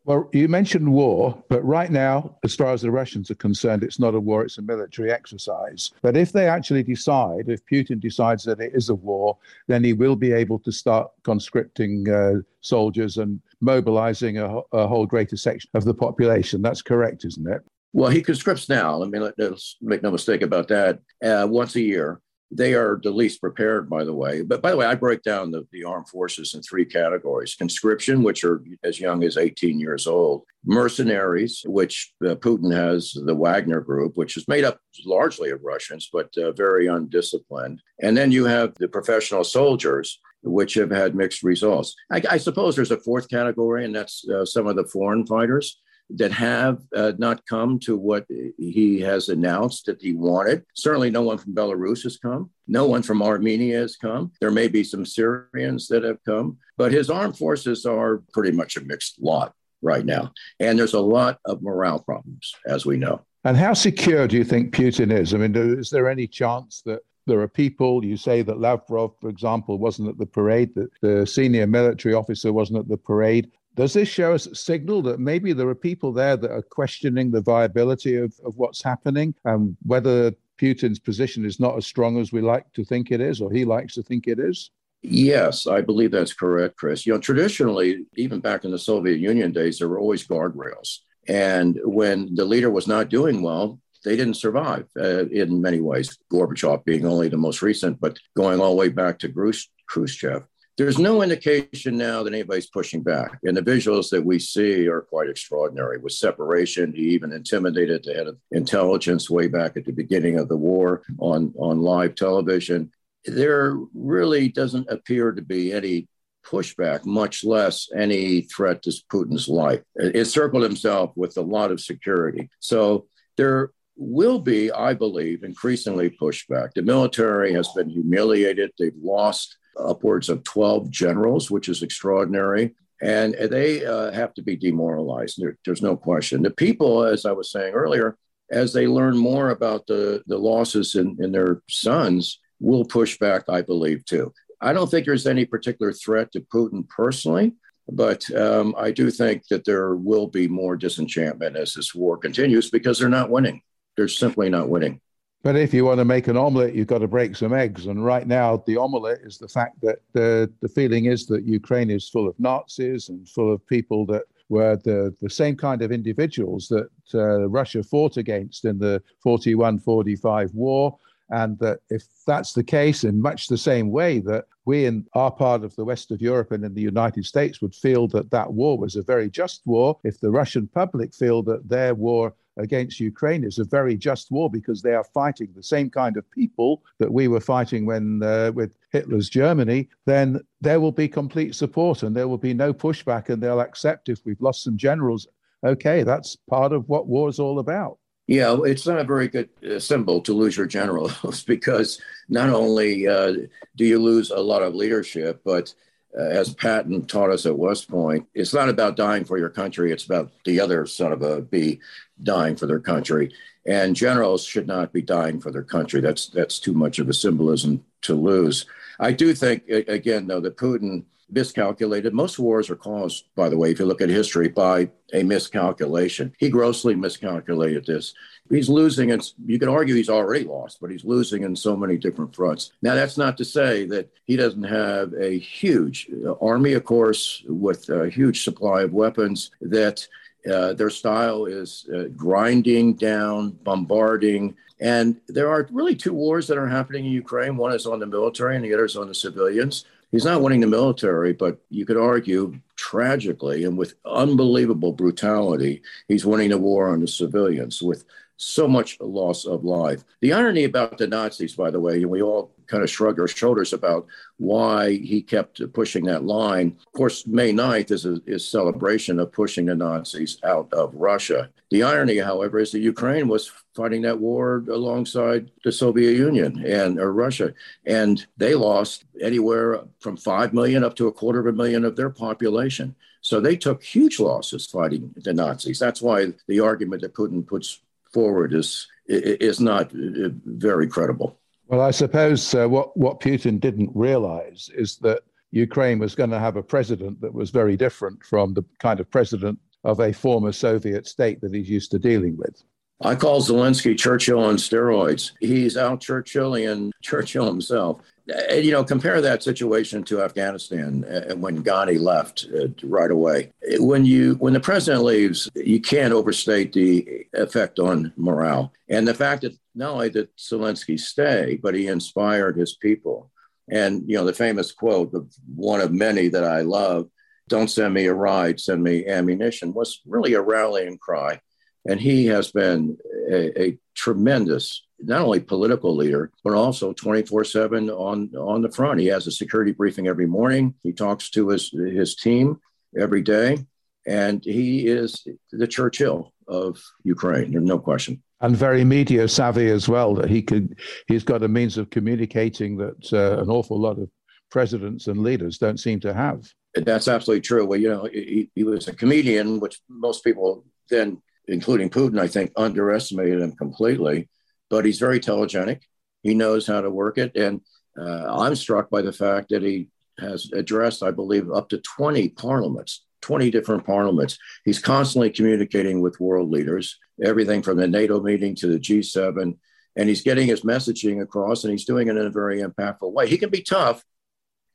Well, 0.09 0.27
you 0.33 0.47
mentioned 0.47 0.91
war, 0.91 1.37
but 1.49 1.63
right 1.63 1.91
now, 1.91 2.35
as 2.43 2.55
far 2.55 2.73
as 2.73 2.81
the 2.81 2.89
Russians 2.89 3.29
are 3.29 3.35
concerned, 3.35 3.83
it's 3.83 3.99
not 3.99 4.15
a 4.15 4.19
war, 4.19 4.43
it's 4.43 4.57
a 4.57 4.63
military 4.63 5.11
exercise. 5.11 5.91
But 6.01 6.17
if 6.17 6.31
they 6.31 6.47
actually 6.47 6.81
decide, 6.81 7.47
if 7.47 7.63
Putin 7.67 7.99
decides 7.99 8.43
that 8.45 8.59
it 8.59 8.71
is 8.73 8.89
a 8.89 8.95
war, 8.95 9.37
then 9.67 9.83
he 9.83 9.93
will 9.93 10.15
be 10.15 10.31
able 10.31 10.57
to 10.61 10.71
start 10.71 11.11
conscripting 11.21 12.09
uh, 12.09 12.37
soldiers 12.61 13.17
and 13.17 13.39
mobilizing 13.61 14.39
a, 14.39 14.61
a 14.71 14.87
whole 14.87 15.05
greater 15.05 15.37
section 15.37 15.69
of 15.75 15.85
the 15.85 15.93
population. 15.93 16.63
That's 16.63 16.81
correct, 16.81 17.23
isn't 17.23 17.47
it? 17.47 17.61
Well, 17.93 18.09
he 18.09 18.23
conscripts 18.23 18.67
now. 18.67 19.03
I 19.03 19.05
mean, 19.05 19.31
let's 19.37 19.77
make 19.79 20.01
no 20.01 20.09
mistake 20.09 20.41
about 20.41 20.69
that. 20.69 21.01
Uh, 21.23 21.45
once 21.47 21.75
a 21.75 21.81
year, 21.81 22.19
they 22.51 22.73
are 22.73 22.99
the 23.01 23.11
least 23.11 23.41
prepared, 23.41 23.89
by 23.89 24.03
the 24.03 24.13
way. 24.13 24.41
But 24.41 24.61
by 24.61 24.71
the 24.71 24.77
way, 24.77 24.85
I 24.85 24.95
break 24.95 25.21
down 25.21 25.51
the, 25.51 25.67
the 25.71 25.83
armed 25.83 26.09
forces 26.09 26.55
in 26.55 26.61
three 26.61 26.85
categories 26.85 27.55
conscription, 27.55 28.23
which 28.23 28.43
are 28.43 28.63
as 28.83 28.99
young 28.99 29.23
as 29.23 29.37
18 29.37 29.79
years 29.79 30.07
old, 30.07 30.43
mercenaries, 30.65 31.63
which 31.65 32.11
uh, 32.25 32.35
Putin 32.35 32.73
has 32.73 33.13
the 33.13 33.35
Wagner 33.35 33.81
group, 33.81 34.17
which 34.17 34.35
is 34.35 34.47
made 34.47 34.63
up 34.63 34.79
largely 35.05 35.51
of 35.51 35.63
Russians, 35.63 36.09
but 36.11 36.35
uh, 36.37 36.51
very 36.53 36.87
undisciplined. 36.87 37.81
And 38.01 38.17
then 38.17 38.31
you 38.31 38.45
have 38.45 38.73
the 38.75 38.87
professional 38.87 39.43
soldiers. 39.43 40.19
Which 40.41 40.75
have 40.75 40.89
had 40.89 41.15
mixed 41.15 41.43
results. 41.43 41.93
I, 42.13 42.21
I 42.31 42.37
suppose 42.37 42.73
there's 42.73 42.91
a 42.91 43.01
fourth 43.01 43.29
category, 43.29 43.83
and 43.83 43.93
that's 43.93 44.25
uh, 44.29 44.45
some 44.45 44.67
of 44.67 44.77
the 44.77 44.85
foreign 44.85 45.25
fighters 45.25 45.77
that 46.11 46.31
have 46.31 46.79
uh, 46.95 47.13
not 47.17 47.45
come 47.45 47.79
to 47.79 47.95
what 47.97 48.25
he 48.57 48.99
has 48.99 49.29
announced 49.29 49.85
that 49.85 50.01
he 50.01 50.13
wanted. 50.13 50.65
Certainly, 50.73 51.11
no 51.11 51.21
one 51.21 51.37
from 51.37 51.53
Belarus 51.53 52.03
has 52.03 52.17
come. 52.17 52.49
No 52.67 52.87
one 52.87 53.03
from 53.03 53.21
Armenia 53.21 53.79
has 53.79 53.95
come. 53.95 54.31
There 54.41 54.51
may 54.51 54.67
be 54.67 54.83
some 54.83 55.05
Syrians 55.05 55.87
that 55.87 56.03
have 56.03 56.23
come, 56.25 56.57
but 56.77 56.91
his 56.91 57.09
armed 57.09 57.37
forces 57.37 57.85
are 57.85 58.23
pretty 58.33 58.51
much 58.51 58.77
a 58.77 58.81
mixed 58.81 59.21
lot 59.21 59.53
right 59.81 60.05
now. 60.05 60.33
And 60.59 60.77
there's 60.77 60.93
a 60.93 60.99
lot 60.99 61.39
of 61.45 61.61
morale 61.61 61.99
problems, 61.99 62.53
as 62.67 62.85
we 62.85 62.97
know. 62.97 63.21
And 63.43 63.55
how 63.55 63.73
secure 63.73 64.27
do 64.27 64.35
you 64.35 64.43
think 64.43 64.73
Putin 64.73 65.11
is? 65.11 65.33
I 65.33 65.37
mean, 65.37 65.55
is 65.55 65.89
there 65.89 66.09
any 66.09 66.27
chance 66.27 66.81
that 66.85 66.99
there 67.25 67.39
are 67.39 67.47
people, 67.47 68.03
you 68.03 68.17
say 68.17 68.41
that 68.41 68.59
Lavrov, 68.59 69.13
for 69.21 69.29
example, 69.29 69.77
wasn't 69.77 70.09
at 70.09 70.17
the 70.17 70.25
parade, 70.25 70.73
that 70.75 70.89
the 71.01 71.25
senior 71.25 71.67
military 71.67 72.15
officer 72.15 72.51
wasn't 72.51 72.79
at 72.79 72.87
the 72.87 72.97
parade. 72.97 73.51
Does 73.79 73.93
this 73.93 74.09
show 74.09 74.33
us 74.33 74.45
a 74.45 74.55
signal 74.55 75.01
that 75.03 75.21
maybe 75.21 75.53
there 75.53 75.69
are 75.69 75.73
people 75.73 76.11
there 76.11 76.35
that 76.35 76.51
are 76.51 76.61
questioning 76.61 77.31
the 77.31 77.39
viability 77.39 78.17
of, 78.17 78.33
of 78.43 78.57
what's 78.57 78.83
happening 78.83 79.33
and 79.45 79.77
whether 79.83 80.33
Putin's 80.59 80.99
position 80.99 81.45
is 81.45 81.61
not 81.61 81.77
as 81.77 81.85
strong 81.85 82.19
as 82.19 82.33
we 82.33 82.41
like 82.41 82.65
to 82.73 82.83
think 82.83 83.09
it 83.09 83.21
is 83.21 83.39
or 83.39 83.49
he 83.49 83.63
likes 83.63 83.93
to 83.93 84.03
think 84.03 84.27
it 84.27 84.37
is? 84.37 84.71
Yes, 85.01 85.65
I 85.65 85.79
believe 85.79 86.11
that's 86.11 86.33
correct, 86.33 86.75
Chris. 86.75 87.05
You 87.05 87.13
know, 87.13 87.19
traditionally, 87.19 88.05
even 88.17 88.41
back 88.41 88.65
in 88.65 88.71
the 88.71 88.77
Soviet 88.77 89.17
Union 89.17 89.53
days, 89.53 89.79
there 89.79 89.87
were 89.87 89.99
always 89.99 90.27
guardrails. 90.27 90.97
And 91.29 91.79
when 91.85 92.35
the 92.35 92.43
leader 92.43 92.69
was 92.69 92.85
not 92.85 93.07
doing 93.07 93.41
well, 93.41 93.79
they 94.03 94.17
didn't 94.17 94.33
survive 94.33 94.89
uh, 94.99 95.27
in 95.27 95.61
many 95.61 95.79
ways, 95.79 96.17
Gorbachev 96.29 96.83
being 96.83 97.05
only 97.05 97.29
the 97.29 97.37
most 97.37 97.61
recent, 97.61 98.01
but 98.01 98.19
going 98.35 98.59
all 98.59 98.71
the 98.71 98.75
way 98.75 98.89
back 98.89 99.19
to 99.19 99.63
Khrushchev. 99.87 100.43
There's 100.79 100.97
no 100.97 101.21
indication 101.21 101.97
now 101.97 102.23
that 102.23 102.33
anybody's 102.33 102.69
pushing 102.69 103.03
back. 103.03 103.37
And 103.43 103.57
the 103.57 103.61
visuals 103.61 104.09
that 104.11 104.23
we 104.23 104.39
see 104.39 104.87
are 104.87 105.01
quite 105.01 105.29
extraordinary 105.29 105.97
with 105.97 106.13
separation. 106.13 106.93
He 106.93 107.09
even 107.09 107.33
intimidated 107.33 108.05
the 108.05 108.13
head 108.13 108.27
of 108.27 108.37
intelligence 108.51 109.29
way 109.29 109.49
back 109.49 109.75
at 109.75 109.83
the 109.83 109.91
beginning 109.91 110.39
of 110.39 110.47
the 110.47 110.55
war 110.55 111.03
on, 111.17 111.53
on 111.57 111.81
live 111.81 112.15
television. 112.15 112.93
There 113.25 113.77
really 113.93 114.47
doesn't 114.47 114.89
appear 114.89 115.33
to 115.33 115.41
be 115.41 115.73
any 115.73 116.07
pushback, 116.45 117.05
much 117.05 117.43
less 117.43 117.89
any 117.93 118.43
threat 118.43 118.81
to 118.83 118.93
Putin's 119.11 119.49
life. 119.49 119.81
It 119.95 120.25
circled 120.27 120.63
himself 120.63 121.11
with 121.17 121.35
a 121.35 121.41
lot 121.41 121.71
of 121.71 121.81
security. 121.81 122.49
So 122.61 123.07
there 123.35 123.71
will 123.97 124.39
be, 124.39 124.71
I 124.71 124.93
believe, 124.93 125.43
increasingly 125.43 126.09
pushback. 126.09 126.69
The 126.73 126.83
military 126.83 127.51
has 127.51 127.67
been 127.75 127.89
humiliated. 127.89 128.71
They've 128.79 128.93
lost 129.03 129.57
upwards 129.79 130.29
of 130.29 130.43
12 130.43 130.89
generals, 130.89 131.49
which 131.49 131.69
is 131.69 131.83
extraordinary. 131.83 132.75
And 133.01 133.33
they 133.33 133.85
uh, 133.85 134.11
have 134.11 134.33
to 134.33 134.41
be 134.41 134.57
demoralized. 134.57 135.41
There, 135.41 135.57
there's 135.65 135.81
no 135.81 135.95
question. 135.95 136.41
The 136.41 136.51
people, 136.51 137.05
as 137.05 137.25
I 137.25 137.31
was 137.31 137.51
saying 137.51 137.73
earlier, 137.73 138.17
as 138.51 138.73
they 138.73 138.87
learn 138.87 139.17
more 139.17 139.51
about 139.51 139.87
the, 139.87 140.21
the 140.27 140.37
losses 140.37 140.95
in, 140.95 141.17
in 141.19 141.31
their 141.31 141.61
sons, 141.69 142.39
will 142.59 142.83
push 142.83 143.17
back, 143.17 143.43
I 143.47 143.61
believe, 143.61 144.03
too. 144.05 144.33
I 144.61 144.73
don't 144.73 144.91
think 144.91 145.05
there's 145.05 145.27
any 145.27 145.45
particular 145.45 145.93
threat 145.93 146.31
to 146.33 146.41
Putin 146.41 146.87
personally, 146.89 147.53
but 147.87 148.29
um, 148.35 148.75
I 148.77 148.91
do 148.91 149.09
think 149.09 149.47
that 149.49 149.65
there 149.65 149.95
will 149.95 150.27
be 150.27 150.47
more 150.47 150.75
disenchantment 150.75 151.55
as 151.55 151.73
this 151.73 151.95
war 151.95 152.17
continues 152.17 152.69
because 152.69 152.99
they're 152.99 153.09
not 153.09 153.29
winning. 153.29 153.61
They're 153.95 154.07
simply 154.07 154.49
not 154.49 154.69
winning. 154.69 155.01
But 155.41 155.55
if 155.55 155.73
you 155.73 155.85
want 155.85 155.99
to 155.99 156.05
make 156.05 156.27
an 156.27 156.35
omelette, 156.35 156.75
you've 156.75 156.87
got 156.87 156.97
to 156.99 157.07
break 157.07 157.35
some 157.35 157.53
eggs. 157.53 157.85
And 157.85 158.03
right 158.03 158.27
now, 158.27 158.61
the 158.67 158.75
omelette 158.75 159.21
is 159.23 159.37
the 159.37 159.47
fact 159.47 159.79
that 159.81 159.99
the, 160.11 160.51
the 160.61 160.67
feeling 160.67 161.05
is 161.05 161.27
that 161.27 161.45
Ukraine 161.45 161.89
is 161.89 162.09
full 162.09 162.27
of 162.27 162.37
Nazis 162.39 163.07
and 163.07 163.27
full 163.27 163.53
of 163.53 163.65
people 163.65 164.05
that 164.07 164.23
were 164.49 164.75
the, 164.83 165.15
the 165.21 165.29
same 165.29 165.55
kind 165.55 165.81
of 165.81 165.93
individuals 165.93 166.67
that 166.67 166.89
uh, 167.13 167.47
Russia 167.47 167.83
fought 167.83 168.17
against 168.17 168.65
in 168.65 168.79
the 168.79 169.01
41 169.23 169.79
45 169.79 170.53
war. 170.53 170.97
And 171.29 171.57
that 171.59 171.79
if 171.89 172.03
that's 172.25 172.53
the 172.53 172.63
case, 172.63 173.03
in 173.03 173.21
much 173.21 173.47
the 173.47 173.57
same 173.57 173.91
way 173.91 174.19
that 174.19 174.45
we 174.65 174.85
in 174.85 175.05
our 175.13 175.31
part 175.31 175.63
of 175.63 175.75
the 175.75 175.85
west 175.85 176.11
of 176.11 176.21
Europe 176.21 176.51
and 176.51 176.65
in 176.65 176.73
the 176.73 176.81
United 176.81 177.25
States 177.25 177.61
would 177.61 177.75
feel 177.75 178.07
that 178.09 178.31
that 178.31 178.51
war 178.51 178.77
was 178.77 178.95
a 178.95 179.03
very 179.03 179.29
just 179.29 179.61
war, 179.65 179.97
if 180.03 180.19
the 180.19 180.31
Russian 180.31 180.67
public 180.67 181.13
feel 181.13 181.43
that 181.43 181.69
their 181.69 181.95
war 181.95 182.33
against 182.59 182.99
Ukraine 182.99 183.43
is 183.43 183.57
a 183.57 183.63
very 183.63 183.95
just 183.95 184.31
war 184.31 184.49
because 184.49 184.81
they 184.81 184.93
are 184.93 185.03
fighting 185.03 185.49
the 185.55 185.63
same 185.63 185.89
kind 185.89 186.17
of 186.17 186.29
people 186.29 186.83
that 186.99 187.11
we 187.11 187.27
were 187.27 187.39
fighting 187.39 187.85
when 187.85 188.21
uh, 188.21 188.51
with 188.53 188.71
Hitler's 188.91 189.29
Germany, 189.29 189.87
then 190.05 190.41
there 190.61 190.79
will 190.79 190.91
be 190.91 191.07
complete 191.07 191.55
support 191.55 192.03
and 192.03 192.15
there 192.15 192.27
will 192.27 192.37
be 192.37 192.53
no 192.53 192.73
pushback 192.73 193.29
and 193.29 193.41
they'll 193.41 193.61
accept 193.61 194.09
if 194.09 194.19
we've 194.25 194.41
lost 194.41 194.63
some 194.63 194.77
generals. 194.77 195.27
Okay, 195.65 196.03
that's 196.03 196.35
part 196.35 196.71
of 196.71 196.87
what 196.87 197.07
war 197.07 197.29
is 197.29 197.39
all 197.39 197.59
about. 197.59 197.97
Yeah, 198.27 198.57
it's 198.63 198.85
not 198.85 198.99
a 198.99 199.03
very 199.03 199.27
good 199.27 199.49
uh, 199.67 199.79
symbol 199.79 200.21
to 200.21 200.33
lose 200.33 200.55
your 200.55 200.67
generals 200.67 201.43
because 201.47 201.99
not 202.27 202.49
only 202.49 203.07
uh, 203.07 203.33
do 203.75 203.85
you 203.85 203.99
lose 203.99 204.29
a 204.29 204.39
lot 204.39 204.61
of 204.61 204.75
leadership, 204.75 205.41
but 205.43 205.73
Uh, 206.17 206.23
as 206.23 206.53
Patton 206.53 207.05
taught 207.05 207.29
us 207.29 207.45
at 207.45 207.57
West 207.57 207.89
Point, 207.89 208.27
it's 208.33 208.53
not 208.53 208.69
about 208.69 208.95
dying 208.95 209.25
for 209.25 209.37
your 209.37 209.49
country. 209.49 209.91
It's 209.91 210.05
about 210.05 210.31
the 210.43 210.59
other 210.59 210.85
son 210.85 211.11
of 211.11 211.21
a 211.21 211.41
B 211.41 211.79
dying 212.23 212.55
for 212.55 212.65
their 212.65 212.79
country. 212.79 213.31
And 213.65 213.95
generals 213.95 214.43
should 214.43 214.67
not 214.67 214.91
be 214.91 215.01
dying 215.01 215.39
for 215.39 215.51
their 215.51 215.63
country. 215.63 216.01
That's 216.01 216.27
that's 216.27 216.59
too 216.59 216.73
much 216.73 216.97
of 216.97 217.09
a 217.09 217.13
symbolism 217.13 217.85
to 218.01 218.15
lose. 218.15 218.65
I 218.99 219.11
do 219.11 219.33
think, 219.33 219.67
again, 219.69 220.27
though, 220.27 220.41
that 220.41 220.57
Putin 220.57 221.03
miscalculated. 221.31 222.13
Most 222.13 222.39
wars 222.39 222.69
are 222.69 222.75
caused, 222.75 223.25
by 223.35 223.49
the 223.49 223.57
way, 223.57 223.71
if 223.71 223.79
you 223.79 223.85
look 223.85 224.01
at 224.01 224.09
history, 224.09 224.47
by 224.47 224.89
a 225.13 225.23
miscalculation. 225.23 226.33
He 226.37 226.49
grossly 226.49 226.95
miscalculated 226.95 227.85
this. 227.85 228.13
He's 228.49 228.69
losing, 228.69 229.11
and 229.11 229.21
you 229.45 229.59
can 229.59 229.69
argue 229.69 229.95
he's 229.95 230.09
already 230.09 230.45
lost, 230.45 230.79
but 230.81 230.91
he's 230.91 231.05
losing 231.05 231.43
in 231.43 231.55
so 231.55 231.75
many 231.75 231.97
different 231.97 232.35
fronts. 232.35 232.71
Now, 232.81 232.95
that's 232.95 233.17
not 233.17 233.37
to 233.37 233.45
say 233.45 233.85
that 233.85 234.09
he 234.25 234.35
doesn't 234.35 234.63
have 234.63 235.13
a 235.13 235.37
huge 235.37 236.07
uh, 236.25 236.33
army, 236.41 236.73
of 236.73 236.83
course, 236.83 237.43
with 237.47 237.89
a 237.89 238.09
huge 238.09 238.43
supply 238.43 238.83
of 238.83 238.93
weapons 238.93 239.51
that. 239.61 240.07
Uh, 240.49 240.71
their 240.71 240.89
style 240.89 241.43
is 241.43 241.85
uh, 241.93 242.03
grinding 242.15 242.93
down, 242.93 243.49
bombarding, 243.65 244.55
and 244.79 245.19
there 245.27 245.49
are 245.49 245.67
really 245.69 245.95
two 245.95 246.13
wars 246.13 246.47
that 246.47 246.57
are 246.57 246.65
happening 246.65 247.05
in 247.05 247.11
Ukraine. 247.11 247.57
One 247.57 247.73
is 247.73 247.85
on 247.85 247.99
the 247.99 248.05
military, 248.05 248.55
and 248.55 248.63
the 248.63 248.73
other 248.73 248.85
is 248.85 248.95
on 248.95 249.09
the 249.09 249.13
civilians 249.13 249.83
he's 250.11 250.25
not 250.25 250.41
winning 250.41 250.61
the 250.61 250.67
military, 250.67 251.33
but 251.33 251.59
you 251.69 251.85
could 251.85 251.97
argue 251.97 252.59
tragically 252.75 253.63
and 253.63 253.77
with 253.77 253.95
unbelievable 254.05 254.93
brutality, 254.93 255.81
he's 256.07 256.25
winning 256.25 256.49
the 256.49 256.57
war 256.57 256.89
on 256.89 257.01
the 257.01 257.07
civilians 257.07 257.81
with 257.81 258.05
so 258.37 258.67
much 258.67 258.99
loss 259.01 259.45
of 259.45 259.65
life. 259.65 260.03
The 260.21 260.33
irony 260.33 260.63
about 260.63 260.97
the 260.97 261.07
Nazis, 261.07 261.55
by 261.55 261.71
the 261.71 261.79
way, 261.79 261.97
and 262.01 262.09
we 262.09 262.21
all 262.21 262.51
kind 262.69 262.83
of 262.83 262.89
shrug 262.89 263.19
our 263.19 263.27
shoulders 263.27 263.73
about 263.73 264.07
why 264.37 264.91
he 264.91 265.21
kept 265.21 265.61
pushing 265.73 266.05
that 266.05 266.23
line. 266.23 266.77
Of 266.87 266.93
course, 266.93 267.27
May 267.27 267.51
9th 267.51 267.91
is 267.91 268.05
a 268.05 268.21
is 268.25 268.47
celebration 268.47 269.19
of 269.19 269.31
pushing 269.31 269.65
the 269.65 269.75
Nazis 269.75 270.37
out 270.43 270.71
of 270.71 270.93
Russia. 270.93 271.49
The 271.71 271.83
irony, 271.83 272.17
however, 272.17 272.59
is 272.59 272.71
that 272.71 272.79
Ukraine 272.79 273.27
was 273.27 273.51
fighting 273.75 274.03
that 274.03 274.19
war 274.19 274.63
alongside 274.69 275.51
the 275.63 275.71
Soviet 275.71 276.15
Union 276.15 276.63
and 276.65 276.99
or 276.99 277.11
Russia, 277.11 277.53
and 277.85 278.25
they 278.37 278.55
lost 278.55 279.05
anywhere 279.21 279.81
from 279.99 280.15
five 280.15 280.53
million 280.53 280.83
up 280.83 280.95
to 280.95 281.07
a 281.07 281.11
quarter 281.11 281.39
of 281.39 281.47
a 281.47 281.53
million 281.53 281.83
of 281.83 281.95
their 281.95 282.09
population. 282.09 282.95
So 283.21 283.41
they 283.41 283.57
took 283.57 283.83
huge 283.83 284.19
losses 284.19 284.65
fighting 284.65 285.13
the 285.17 285.33
Nazis. 285.33 285.79
That's 285.79 286.01
why 286.01 286.33
the 286.47 286.61
argument 286.61 287.01
that 287.01 287.13
Putin 287.13 287.45
puts 287.45 287.81
forward 288.13 288.53
is 288.53 288.87
is 289.05 289.59
not 289.59 289.91
uh, 289.91 290.29
very 290.45 290.87
credible. 290.87 291.39
Well, 291.69 291.81
I 291.81 291.91
suppose 291.91 292.55
uh, 292.55 292.67
what 292.67 292.97
what 292.97 293.19
Putin 293.19 293.59
didn't 293.59 293.91
realize 293.93 294.71
is 294.75 294.97
that 294.97 295.21
Ukraine 295.51 295.99
was 295.99 296.15
going 296.15 296.31
to 296.31 296.39
have 296.39 296.55
a 296.55 296.63
president 296.63 297.21
that 297.21 297.31
was 297.31 297.51
very 297.51 297.77
different 297.77 298.23
from 298.23 298.55
the 298.55 298.63
kind 298.79 298.99
of 298.99 299.09
president 299.11 299.59
of 299.83 299.99
a 299.99 300.11
former 300.11 300.51
Soviet 300.51 301.07
state 301.07 301.39
that 301.41 301.53
he's 301.53 301.69
used 301.69 301.91
to 301.91 301.99
dealing 301.99 302.35
with. 302.37 302.63
I 303.01 303.13
call 303.13 303.39
Zelensky 303.39 303.97
Churchill 303.97 304.43
on 304.43 304.55
steroids. 304.55 305.31
He's 305.39 305.77
out 305.77 306.01
Churchillian 306.01 306.89
Churchill 307.03 307.45
himself. 307.45 308.01
And, 308.49 308.65
you 308.65 308.71
know, 308.71 308.83
compare 308.83 309.21
that 309.21 309.43
situation 309.43 310.03
to 310.03 310.21
Afghanistan 310.21 311.03
uh, 311.05 311.35
when 311.35 311.63
Ghani 311.63 311.99
left 311.99 312.47
uh, 312.53 312.67
right 312.83 313.09
away. 313.09 313.51
When 313.79 314.05
you 314.05 314.35
when 314.35 314.53
the 314.53 314.59
president 314.59 315.03
leaves, 315.03 315.49
you 315.55 315.81
can't 315.81 316.13
overstate 316.13 316.73
the 316.73 317.25
effect 317.33 317.79
on 317.79 318.13
morale. 318.17 318.71
And 318.89 319.07
the 319.07 319.13
fact 319.13 319.41
that 319.41 319.57
not 319.73 319.93
only 319.93 320.09
did 320.09 320.29
Zelensky 320.37 320.99
stay, 320.99 321.59
but 321.61 321.75
he 321.75 321.87
inspired 321.87 322.57
his 322.57 322.75
people. 322.75 323.31
And 323.69 324.03
you 324.07 324.17
know, 324.17 324.25
the 324.25 324.33
famous 324.33 324.71
quote, 324.71 325.13
of 325.13 325.31
one 325.55 325.81
of 325.81 325.91
many 325.93 326.27
that 326.27 326.43
I 326.43 326.61
love, 326.61 327.09
"Don't 327.47 327.69
send 327.69 327.93
me 327.93 328.05
a 328.05 328.13
ride, 328.13 328.59
send 328.59 328.83
me 328.83 329.07
ammunition," 329.07 329.73
was 329.73 330.01
really 330.05 330.33
a 330.33 330.41
rallying 330.41 330.97
cry. 330.97 331.39
And 331.87 331.99
he 331.99 332.25
has 332.27 332.51
been 332.51 332.97
a, 333.31 333.61
a 333.61 333.77
tremendous 333.95 334.85
not 335.01 335.21
only 335.21 335.39
political 335.39 335.95
leader, 335.95 336.31
but 336.43 336.53
also 336.53 336.93
24 336.93 337.43
7 337.43 337.89
on, 337.89 338.35
on 338.35 338.61
the 338.61 338.71
front. 338.71 338.99
He 338.99 339.07
has 339.07 339.27
a 339.27 339.31
security 339.31 339.71
briefing 339.71 340.07
every 340.07 340.25
morning. 340.25 340.75
He 340.83 340.91
talks 340.91 341.29
to 341.31 341.49
his, 341.49 341.69
his 341.71 342.15
team 342.15 342.59
every 342.97 343.21
day. 343.21 343.65
And 344.07 344.43
he 344.43 344.87
is 344.87 345.25
the 345.51 345.67
Churchill 345.67 346.33
of 346.47 346.81
Ukraine, 347.03 347.51
there's 347.51 347.63
no 347.63 347.79
question. 347.79 348.23
And 348.41 348.55
very 348.55 348.83
media 348.83 349.27
savvy 349.27 349.69
as 349.69 349.87
well. 349.87 350.15
That 350.15 350.29
he 350.29 350.41
could, 350.41 350.79
he's 351.07 351.23
got 351.23 351.43
a 351.43 351.47
means 351.47 351.77
of 351.77 351.89
communicating 351.89 352.77
that 352.77 353.13
uh, 353.13 353.41
an 353.41 353.49
awful 353.49 353.79
lot 353.79 353.99
of 353.99 354.09
presidents 354.49 355.07
and 355.07 355.21
leaders 355.21 355.57
don't 355.57 355.79
seem 355.79 355.99
to 355.99 356.13
have. 356.13 356.47
That's 356.73 357.07
absolutely 357.07 357.41
true. 357.41 357.65
Well, 357.65 357.79
you 357.79 357.89
know, 357.89 358.07
he, 358.11 358.49
he 358.55 358.63
was 358.63 358.87
a 358.87 358.95
comedian, 358.95 359.59
which 359.59 359.79
most 359.89 360.23
people 360.23 360.65
then, 360.89 361.21
including 361.47 361.89
Putin, 361.89 362.19
I 362.19 362.27
think, 362.27 362.51
underestimated 362.55 363.41
him 363.41 363.51
completely 363.53 364.29
but 364.69 364.85
he's 364.85 364.99
very 364.99 365.19
telegenic. 365.19 365.81
He 366.23 366.33
knows 366.33 366.67
how 366.67 366.81
to 366.81 366.89
work 366.89 367.17
it. 367.17 367.35
And 367.35 367.61
uh, 367.99 368.39
I'm 368.39 368.55
struck 368.55 368.89
by 368.89 369.01
the 369.01 369.11
fact 369.11 369.49
that 369.49 369.63
he 369.63 369.89
has 370.19 370.51
addressed, 370.53 371.03
I 371.03 371.11
believe, 371.11 371.51
up 371.51 371.69
to 371.69 371.77
20 371.79 372.29
parliaments, 372.29 373.05
20 373.21 373.51
different 373.51 373.85
parliaments. 373.85 374.37
He's 374.65 374.79
constantly 374.79 375.29
communicating 375.29 376.01
with 376.01 376.19
world 376.19 376.49
leaders, 376.49 376.97
everything 377.23 377.61
from 377.61 377.77
the 377.77 377.87
NATO 377.87 378.21
meeting 378.21 378.55
to 378.55 378.67
the 378.67 378.79
G7. 378.79 379.57
And 379.95 380.09
he's 380.09 380.21
getting 380.21 380.47
his 380.47 380.61
messaging 380.61 381.21
across 381.21 381.63
and 381.63 381.71
he's 381.71 381.85
doing 381.85 382.07
it 382.07 382.15
in 382.15 382.25
a 382.25 382.31
very 382.31 382.61
impactful 382.61 383.11
way. 383.11 383.27
He 383.27 383.37
can 383.37 383.49
be 383.49 383.61
tough. 383.61 384.03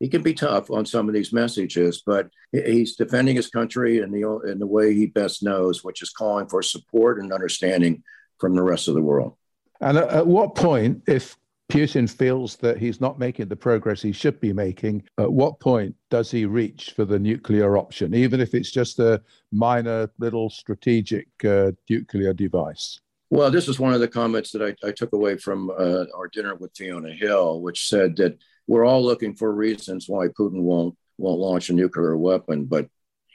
He 0.00 0.08
can 0.08 0.22
be 0.22 0.34
tough 0.34 0.70
on 0.70 0.84
some 0.84 1.08
of 1.08 1.14
these 1.14 1.32
messages, 1.32 2.02
but 2.04 2.28
he's 2.52 2.96
defending 2.96 3.36
his 3.36 3.48
country 3.48 3.98
in 3.98 4.10
the, 4.10 4.40
in 4.40 4.58
the 4.58 4.66
way 4.66 4.92
he 4.92 5.06
best 5.06 5.42
knows, 5.42 5.84
which 5.84 6.02
is 6.02 6.10
calling 6.10 6.48
for 6.48 6.62
support 6.62 7.20
and 7.20 7.32
understanding 7.32 8.02
from 8.40 8.54
the 8.54 8.62
rest 8.62 8.88
of 8.88 8.94
the 8.94 9.00
world. 9.00 9.36
And 9.84 9.98
at, 9.98 10.08
at 10.08 10.26
what 10.26 10.54
point, 10.54 11.02
if 11.06 11.36
Putin 11.70 12.10
feels 12.10 12.56
that 12.56 12.78
he's 12.78 13.00
not 13.02 13.18
making 13.18 13.48
the 13.48 13.56
progress 13.56 14.00
he 14.00 14.12
should 14.12 14.40
be 14.40 14.52
making, 14.52 15.02
at 15.18 15.30
what 15.30 15.60
point 15.60 15.94
does 16.10 16.30
he 16.30 16.46
reach 16.46 16.92
for 16.96 17.04
the 17.04 17.18
nuclear 17.18 17.76
option, 17.76 18.14
even 18.14 18.40
if 18.40 18.54
it's 18.54 18.70
just 18.70 18.98
a 18.98 19.22
minor 19.52 20.10
little 20.18 20.48
strategic 20.48 21.28
uh, 21.44 21.72
nuclear 21.88 22.32
device? 22.32 23.00
Well, 23.28 23.50
this 23.50 23.68
is 23.68 23.78
one 23.78 23.92
of 23.92 24.00
the 24.00 24.08
comments 24.08 24.52
that 24.52 24.62
I, 24.62 24.86
I 24.86 24.92
took 24.92 25.12
away 25.12 25.36
from 25.36 25.70
uh, 25.70 26.04
our 26.16 26.28
dinner 26.28 26.54
with 26.54 26.74
Fiona 26.74 27.12
Hill, 27.12 27.60
which 27.60 27.88
said 27.88 28.16
that 28.16 28.38
we're 28.66 28.86
all 28.86 29.04
looking 29.04 29.34
for 29.34 29.52
reasons 29.52 30.08
why 30.08 30.28
Putin 30.28 30.62
won't 30.62 30.96
won't 31.18 31.40
launch 31.40 31.68
a 31.68 31.72
nuclear 31.74 32.16
weapon, 32.16 32.64
but 32.64 32.88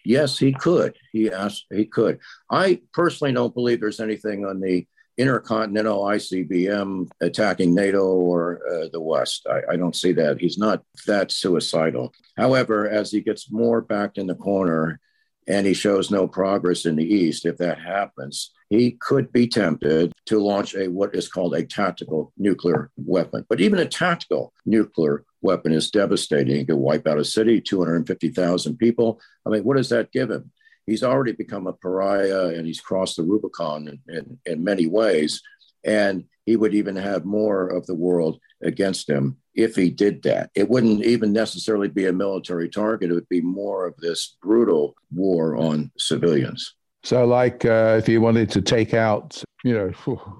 yes, 0.04 0.38
he 0.38 0.52
could. 0.52 0.98
He 1.14 1.32
asked, 1.32 1.66
he 1.72 1.86
could. 1.86 2.20
I 2.50 2.82
personally 2.94 3.34
don't 3.34 3.54
believe 3.54 3.80
there's 3.80 4.02
anything 4.02 4.46
on 4.46 4.60
the 4.60 4.86
intercontinental 5.20 6.02
ICBM 6.02 7.10
attacking 7.20 7.76
NATO 7.76 8.06
or 8.06 8.62
uh, 8.66 8.88
the 8.94 9.02
West. 9.02 9.46
I, 9.52 9.74
I, 9.74 9.76
don't 9.76 9.96
see 9.96 10.14
that. 10.14 10.40
He's 10.40 10.58
not 10.58 10.82
that 11.08 11.30
suicidal. 11.30 12.14
However, 12.38 12.90
as 12.90 13.12
he 13.12 13.20
gets 13.20 13.52
more 13.52 13.82
backed 13.82 14.18
in 14.18 14.28
the 14.28 14.36
corner 14.36 15.02
and 15.46 15.68
he 15.68 15.74
shows 15.74 16.10
no 16.10 16.26
progress 16.26 16.86
in 16.86 16.96
the 16.96 17.04
East, 17.04 17.46
if 17.46 17.58
that 17.58 17.82
happens, 17.82 18.52
he 18.70 18.92
could 18.92 19.34
be 19.34 19.46
tempted 19.46 20.14
to 20.28 20.40
launch 20.40 20.74
a 20.74 20.88
what 20.88 21.14
is 21.14 21.28
called 21.28 21.54
a 21.54 21.66
tactical 21.66 22.32
nuclear 22.38 22.90
weapon. 22.96 23.46
But 23.50 23.60
even 23.60 23.80
a 23.80 23.86
tactical 23.86 24.54
nuclear 24.66 25.26
weapon 25.42 25.74
is 25.74 25.92
devastating. 25.92 26.62
It 26.62 26.68
could 26.68 26.78
wipe 26.78 27.08
out 27.08 27.20
a 27.20 27.26
city, 27.26 27.60
250,000 27.60 28.78
people. 28.78 29.20
I 29.46 29.50
mean, 29.50 29.66
what 29.66 29.76
does 29.76 29.90
that 29.90 30.14
give 30.14 30.32
him? 30.32 30.52
He's 30.90 31.04
already 31.04 31.34
become 31.34 31.68
a 31.68 31.74
pariah 31.74 32.48
and 32.56 32.66
he's 32.66 32.82
crossed 32.82 33.18
the 33.18 33.24
Rubicon 33.24 33.88
in, 33.88 34.16
in, 34.16 34.40
in 34.46 34.64
many 34.64 34.88
ways. 34.88 35.42
And 35.84 36.26
he 36.46 36.56
would 36.56 36.74
even 36.74 36.96
have 36.96 37.26
more 37.26 37.68
of 37.68 37.86
the 37.86 37.96
world 37.96 38.40
against 38.64 39.10
him 39.10 39.38
if 39.54 39.76
he 39.76 39.90
did 39.90 40.24
that. 40.24 40.50
It 40.56 40.70
wouldn't 40.70 41.04
even 41.06 41.32
necessarily 41.32 41.88
be 41.88 42.06
a 42.08 42.14
military 42.14 42.70
target, 42.70 43.12
it 43.12 43.14
would 43.14 43.30
be 43.30 43.42
more 43.42 43.86
of 43.86 43.96
this 43.98 44.38
brutal 44.42 44.96
war 45.12 45.56
on 45.56 45.92
civilians. 45.98 46.76
So, 47.04 47.26
like, 47.26 47.64
uh, 47.66 47.96
if 47.98 48.10
you 48.10 48.20
wanted 48.20 48.50
to 48.52 48.62
take 48.62 48.94
out, 48.94 49.42
you 49.64 49.74
know, 49.74 49.92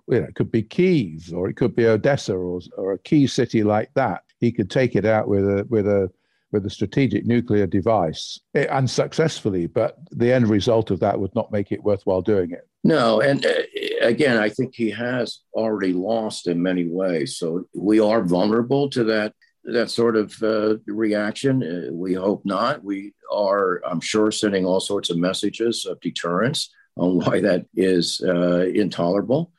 you 0.08 0.20
know, 0.20 0.28
it 0.28 0.36
could 0.36 0.52
be 0.52 0.64
Kiev 0.64 1.32
or 1.34 1.50
it 1.50 1.56
could 1.56 1.76
be 1.76 1.86
Odessa 1.86 2.36
or, 2.36 2.60
or 2.78 2.94
a 2.94 3.00
key 3.00 3.28
city 3.28 3.64
like 3.64 3.92
that. 3.94 4.24
He 4.40 4.52
could 4.52 4.70
take 4.70 4.96
it 4.96 5.06
out 5.06 5.28
with 5.28 5.46
a 5.46 5.66
with 5.70 5.88
a 5.88 6.10
with 6.52 6.66
a 6.66 6.70
strategic 6.70 7.26
nuclear 7.26 7.68
device 7.68 8.40
eh, 8.56 8.66
unsuccessfully, 8.66 9.68
but 9.68 9.98
the 10.12 10.34
end 10.34 10.48
result 10.48 10.92
of 10.92 11.00
that 11.00 11.20
would 11.20 11.34
not 11.36 11.52
make 11.52 11.72
it 11.72 11.84
worthwhile 11.84 12.22
doing 12.22 12.52
it. 12.52 12.68
No, 12.84 13.22
and 13.22 13.46
uh, 13.46 13.54
again, 14.02 14.38
I 14.38 14.50
think 14.50 14.74
he 14.74 14.90
has 14.92 15.40
already 15.54 15.94
lost 15.94 16.48
in 16.48 16.62
many 16.62 16.88
ways. 16.88 17.38
So 17.38 17.66
we 17.76 18.00
are 18.00 18.24
vulnerable 18.24 18.90
to 18.92 19.04
that 19.06 19.34
that 19.66 19.92
sort 19.92 20.16
of 20.16 20.34
uh, 20.42 20.78
reaction. 20.88 21.62
Uh, 21.64 21.94
we 21.94 22.14
hope 22.14 22.42
not. 22.46 22.84
We 22.84 23.14
are, 23.32 23.82
I'm 23.86 24.00
sure, 24.00 24.32
sending 24.32 24.66
all 24.66 24.80
sorts 24.80 25.10
of 25.10 25.18
messages 25.18 25.86
of 25.86 26.00
deterrence 26.00 26.70
on 26.96 27.20
why 27.20 27.42
that 27.42 27.66
is 27.76 28.22
uh, 28.26 28.66
intolerable. 28.74 29.52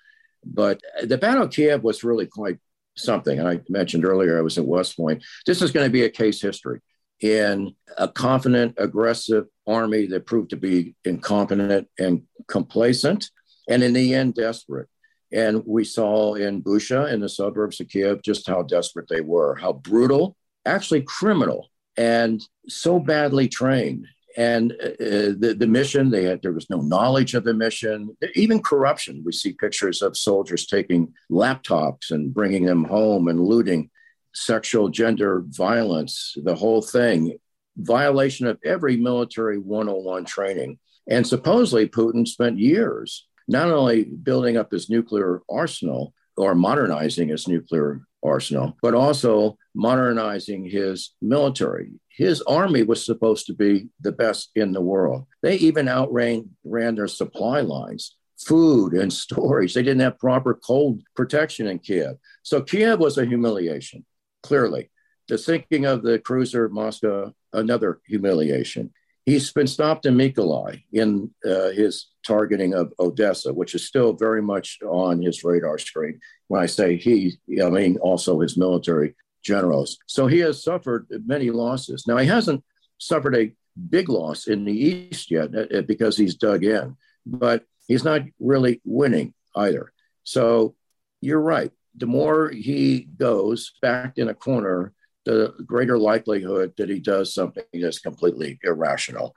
But 0.44 0.80
the 1.04 1.18
Battle 1.18 1.44
of 1.44 1.50
Kiev 1.50 1.82
was 1.82 2.02
really 2.02 2.26
quite 2.26 2.58
something. 3.02 3.38
And 3.38 3.48
I 3.48 3.60
mentioned 3.68 4.04
earlier, 4.04 4.38
I 4.38 4.42
was 4.42 4.58
at 4.58 4.64
West 4.64 4.96
Point. 4.96 5.22
This 5.46 5.62
is 5.62 5.72
going 5.72 5.86
to 5.86 5.92
be 5.92 6.04
a 6.04 6.10
case 6.10 6.40
history 6.40 6.80
in 7.20 7.74
a 7.98 8.08
confident, 8.08 8.74
aggressive 8.78 9.46
army 9.66 10.06
that 10.06 10.26
proved 10.26 10.50
to 10.50 10.56
be 10.56 10.94
incompetent 11.04 11.88
and 11.98 12.22
complacent, 12.48 13.30
and 13.68 13.82
in 13.82 13.92
the 13.92 14.14
end, 14.14 14.34
desperate. 14.34 14.88
And 15.32 15.62
we 15.66 15.84
saw 15.84 16.34
in 16.34 16.62
Bucha, 16.62 17.12
in 17.12 17.20
the 17.20 17.28
suburbs 17.28 17.80
of 17.80 17.88
Kiev, 17.88 18.22
just 18.22 18.48
how 18.48 18.62
desperate 18.62 19.06
they 19.08 19.20
were, 19.20 19.54
how 19.54 19.74
brutal, 19.74 20.36
actually 20.66 21.02
criminal, 21.02 21.68
and 21.96 22.42
so 22.68 22.98
badly 22.98 23.48
trained. 23.48 24.06
And 24.36 24.72
uh, 24.72 24.86
uh, 24.86 25.32
the, 25.38 25.56
the 25.58 25.66
mission, 25.66 26.10
they 26.10 26.24
had, 26.24 26.42
there 26.42 26.52
was 26.52 26.70
no 26.70 26.80
knowledge 26.80 27.34
of 27.34 27.44
the 27.44 27.54
mission, 27.54 28.16
even 28.34 28.62
corruption. 28.62 29.22
We 29.24 29.32
see 29.32 29.52
pictures 29.52 30.02
of 30.02 30.16
soldiers 30.16 30.66
taking 30.66 31.12
laptops 31.30 32.10
and 32.10 32.32
bringing 32.32 32.64
them 32.64 32.84
home 32.84 33.28
and 33.28 33.40
looting 33.40 33.90
sexual 34.32 34.88
gender 34.88 35.42
violence, 35.46 36.36
the 36.44 36.54
whole 36.54 36.82
thing, 36.82 37.38
violation 37.76 38.46
of 38.46 38.58
every 38.64 38.96
military 38.96 39.58
101 39.58 40.24
training. 40.24 40.78
And 41.08 41.26
supposedly, 41.26 41.88
Putin 41.88 42.26
spent 42.26 42.58
years 42.58 43.26
not 43.48 43.70
only 43.70 44.04
building 44.04 44.56
up 44.56 44.70
his 44.70 44.88
nuclear 44.88 45.42
arsenal 45.50 46.14
or 46.36 46.54
modernizing 46.54 47.28
his 47.28 47.48
nuclear 47.48 48.02
arsenal, 48.22 48.76
but 48.82 48.94
also 48.94 49.56
modernizing 49.74 50.64
his 50.64 51.14
military. 51.22 51.92
His 52.08 52.42
army 52.42 52.82
was 52.82 53.04
supposed 53.04 53.46
to 53.46 53.54
be 53.54 53.88
the 54.00 54.12
best 54.12 54.50
in 54.54 54.72
the 54.72 54.80
world. 54.80 55.26
They 55.42 55.56
even 55.56 55.88
outran 55.88 56.50
ran 56.64 56.96
their 56.96 57.08
supply 57.08 57.60
lines, 57.60 58.16
food 58.38 58.92
and 58.92 59.12
storage. 59.12 59.74
They 59.74 59.82
didn't 59.82 60.00
have 60.00 60.18
proper 60.18 60.54
cold 60.54 61.02
protection 61.16 61.66
in 61.66 61.78
Kiev. 61.78 62.16
So 62.42 62.62
Kiev 62.62 62.98
was 62.98 63.18
a 63.18 63.24
humiliation, 63.24 64.04
clearly. 64.42 64.90
The 65.28 65.38
sinking 65.38 65.86
of 65.86 66.02
the 66.02 66.18
cruiser 66.18 66.68
Moscow, 66.68 67.32
another 67.52 68.00
humiliation. 68.06 68.92
He's 69.30 69.52
been 69.52 69.68
stopped 69.68 70.06
in 70.06 70.16
Mykolaiv 70.16 70.82
in 70.92 71.30
uh, 71.44 71.70
his 71.70 72.08
targeting 72.26 72.74
of 72.74 72.92
Odessa, 72.98 73.52
which 73.52 73.76
is 73.76 73.86
still 73.86 74.12
very 74.12 74.42
much 74.42 74.78
on 74.82 75.22
his 75.22 75.44
radar 75.44 75.78
screen. 75.78 76.18
When 76.48 76.60
I 76.60 76.66
say 76.66 76.96
he, 76.96 77.38
I 77.64 77.70
mean 77.70 77.96
also 77.98 78.40
his 78.40 78.56
military 78.56 79.14
generals. 79.44 79.98
So 80.06 80.26
he 80.26 80.40
has 80.40 80.64
suffered 80.64 81.06
many 81.26 81.50
losses. 81.50 82.08
Now, 82.08 82.16
he 82.16 82.26
hasn't 82.26 82.64
suffered 82.98 83.36
a 83.36 83.52
big 83.88 84.08
loss 84.08 84.48
in 84.48 84.64
the 84.64 84.72
East 84.72 85.30
yet 85.30 85.54
uh, 85.54 85.78
uh, 85.78 85.82
because 85.82 86.16
he's 86.16 86.34
dug 86.34 86.64
in, 86.64 86.96
but 87.24 87.64
he's 87.86 88.02
not 88.02 88.22
really 88.40 88.80
winning 88.84 89.32
either. 89.54 89.92
So 90.24 90.74
you're 91.20 91.40
right. 91.40 91.70
The 91.96 92.06
more 92.06 92.50
he 92.50 93.06
goes 93.16 93.74
back 93.80 94.18
in 94.18 94.28
a 94.28 94.34
corner, 94.34 94.92
the 95.24 95.54
greater 95.66 95.98
likelihood 95.98 96.72
that 96.76 96.88
he 96.88 97.00
does 97.00 97.34
something 97.34 97.64
that's 97.74 97.98
completely 97.98 98.58
irrational. 98.64 99.34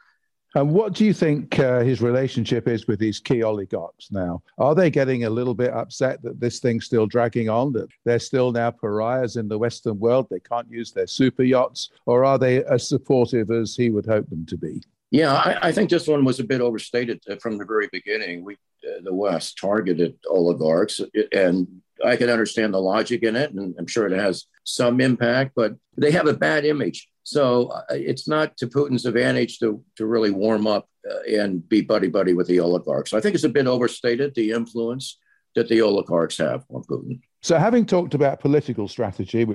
And 0.56 0.72
what 0.72 0.94
do 0.94 1.04
you 1.04 1.14
think 1.14 1.58
uh, 1.58 1.80
his 1.80 2.00
relationship 2.00 2.68
is 2.68 2.88
with 2.88 3.00
these 3.00 3.20
key 3.20 3.42
oligarchs 3.42 4.12
now? 4.12 4.44
Are 4.60 4.76
they 4.76 4.92
getting 4.92 5.24
a 5.24 5.30
little 5.30 5.56
bit 5.56 5.72
upset 5.72 6.22
that 6.22 6.40
this 6.40 6.60
thing's 6.60 6.86
still 6.86 7.08
dragging 7.08 7.50
on, 7.50 7.74
that 7.74 7.88
they're 8.06 8.20
still 8.20 8.52
now 8.52 8.70
pariahs 8.70 9.36
in 9.36 9.48
the 9.48 9.58
Western 9.58 9.98
world? 10.00 10.28
They 10.30 10.40
can't 10.40 10.70
use 10.70 10.92
their 10.92 11.08
super 11.08 11.44
yachts? 11.44 11.90
Or 12.06 12.24
are 12.24 12.38
they 12.38 12.64
as 12.66 12.88
supportive 12.88 13.50
as 13.50 13.76
he 13.76 13.90
would 13.90 14.06
hope 14.06 14.30
them 14.30 14.46
to 14.46 14.58
be? 14.58 14.84
Yeah, 15.10 15.34
I, 15.34 15.70
I 15.70 15.72
think 15.72 15.90
this 15.90 16.08
one 16.08 16.24
was 16.24 16.40
a 16.40 16.44
bit 16.44 16.62
overstated 16.62 17.24
from 17.42 17.58
the 17.58 17.66
very 17.66 17.90
beginning. 17.92 18.44
We, 18.44 18.54
uh, 18.88 19.02
the 19.04 19.14
West, 19.14 19.58
targeted 19.58 20.18
oligarchs, 20.30 21.02
and 21.32 21.68
I 22.06 22.16
can 22.16 22.30
understand 22.30 22.74
the 22.74 22.80
logic 22.80 23.24
in 23.24 23.36
it, 23.36 23.52
and 23.52 23.76
I'm 23.78 23.88
sure 23.88 24.08
it 24.08 24.18
has 24.18 24.46
some 24.64 25.02
impact, 25.02 25.54
but 25.56 25.76
they 25.98 26.12
have 26.12 26.28
a 26.28 26.34
bad 26.34 26.66
image. 26.66 27.08
So 27.24 27.68
uh, 27.68 27.84
it's 27.90 28.28
not 28.28 28.58
to 28.58 28.68
Putin's 28.68 29.06
advantage 29.06 29.60
to, 29.60 29.84
to 29.98 30.06
really 30.06 30.32
warm 30.32 30.68
up 30.68 30.90
uh, 31.10 31.22
and 31.24 31.68
be 31.68 31.82
buddy 31.82 32.10
buddy 32.10 32.34
with 32.34 32.48
the 32.48 32.60
oligarchs. 32.60 33.14
I 33.14 33.22
think 33.22 33.36
it's 33.36 33.44
a 33.44 33.50
bit 33.50 33.68
overstated 33.68 34.36
the 34.36 34.52
influence 34.52 35.18
that 35.56 35.70
the 35.70 35.82
oligarchs 35.82 36.38
have 36.38 36.64
on 36.70 36.84
Putin. 36.84 37.20
So, 37.42 37.58
having 37.58 37.86
talked 37.86 38.14
about 38.14 38.40
political 38.40 38.88
strategy, 38.88 39.46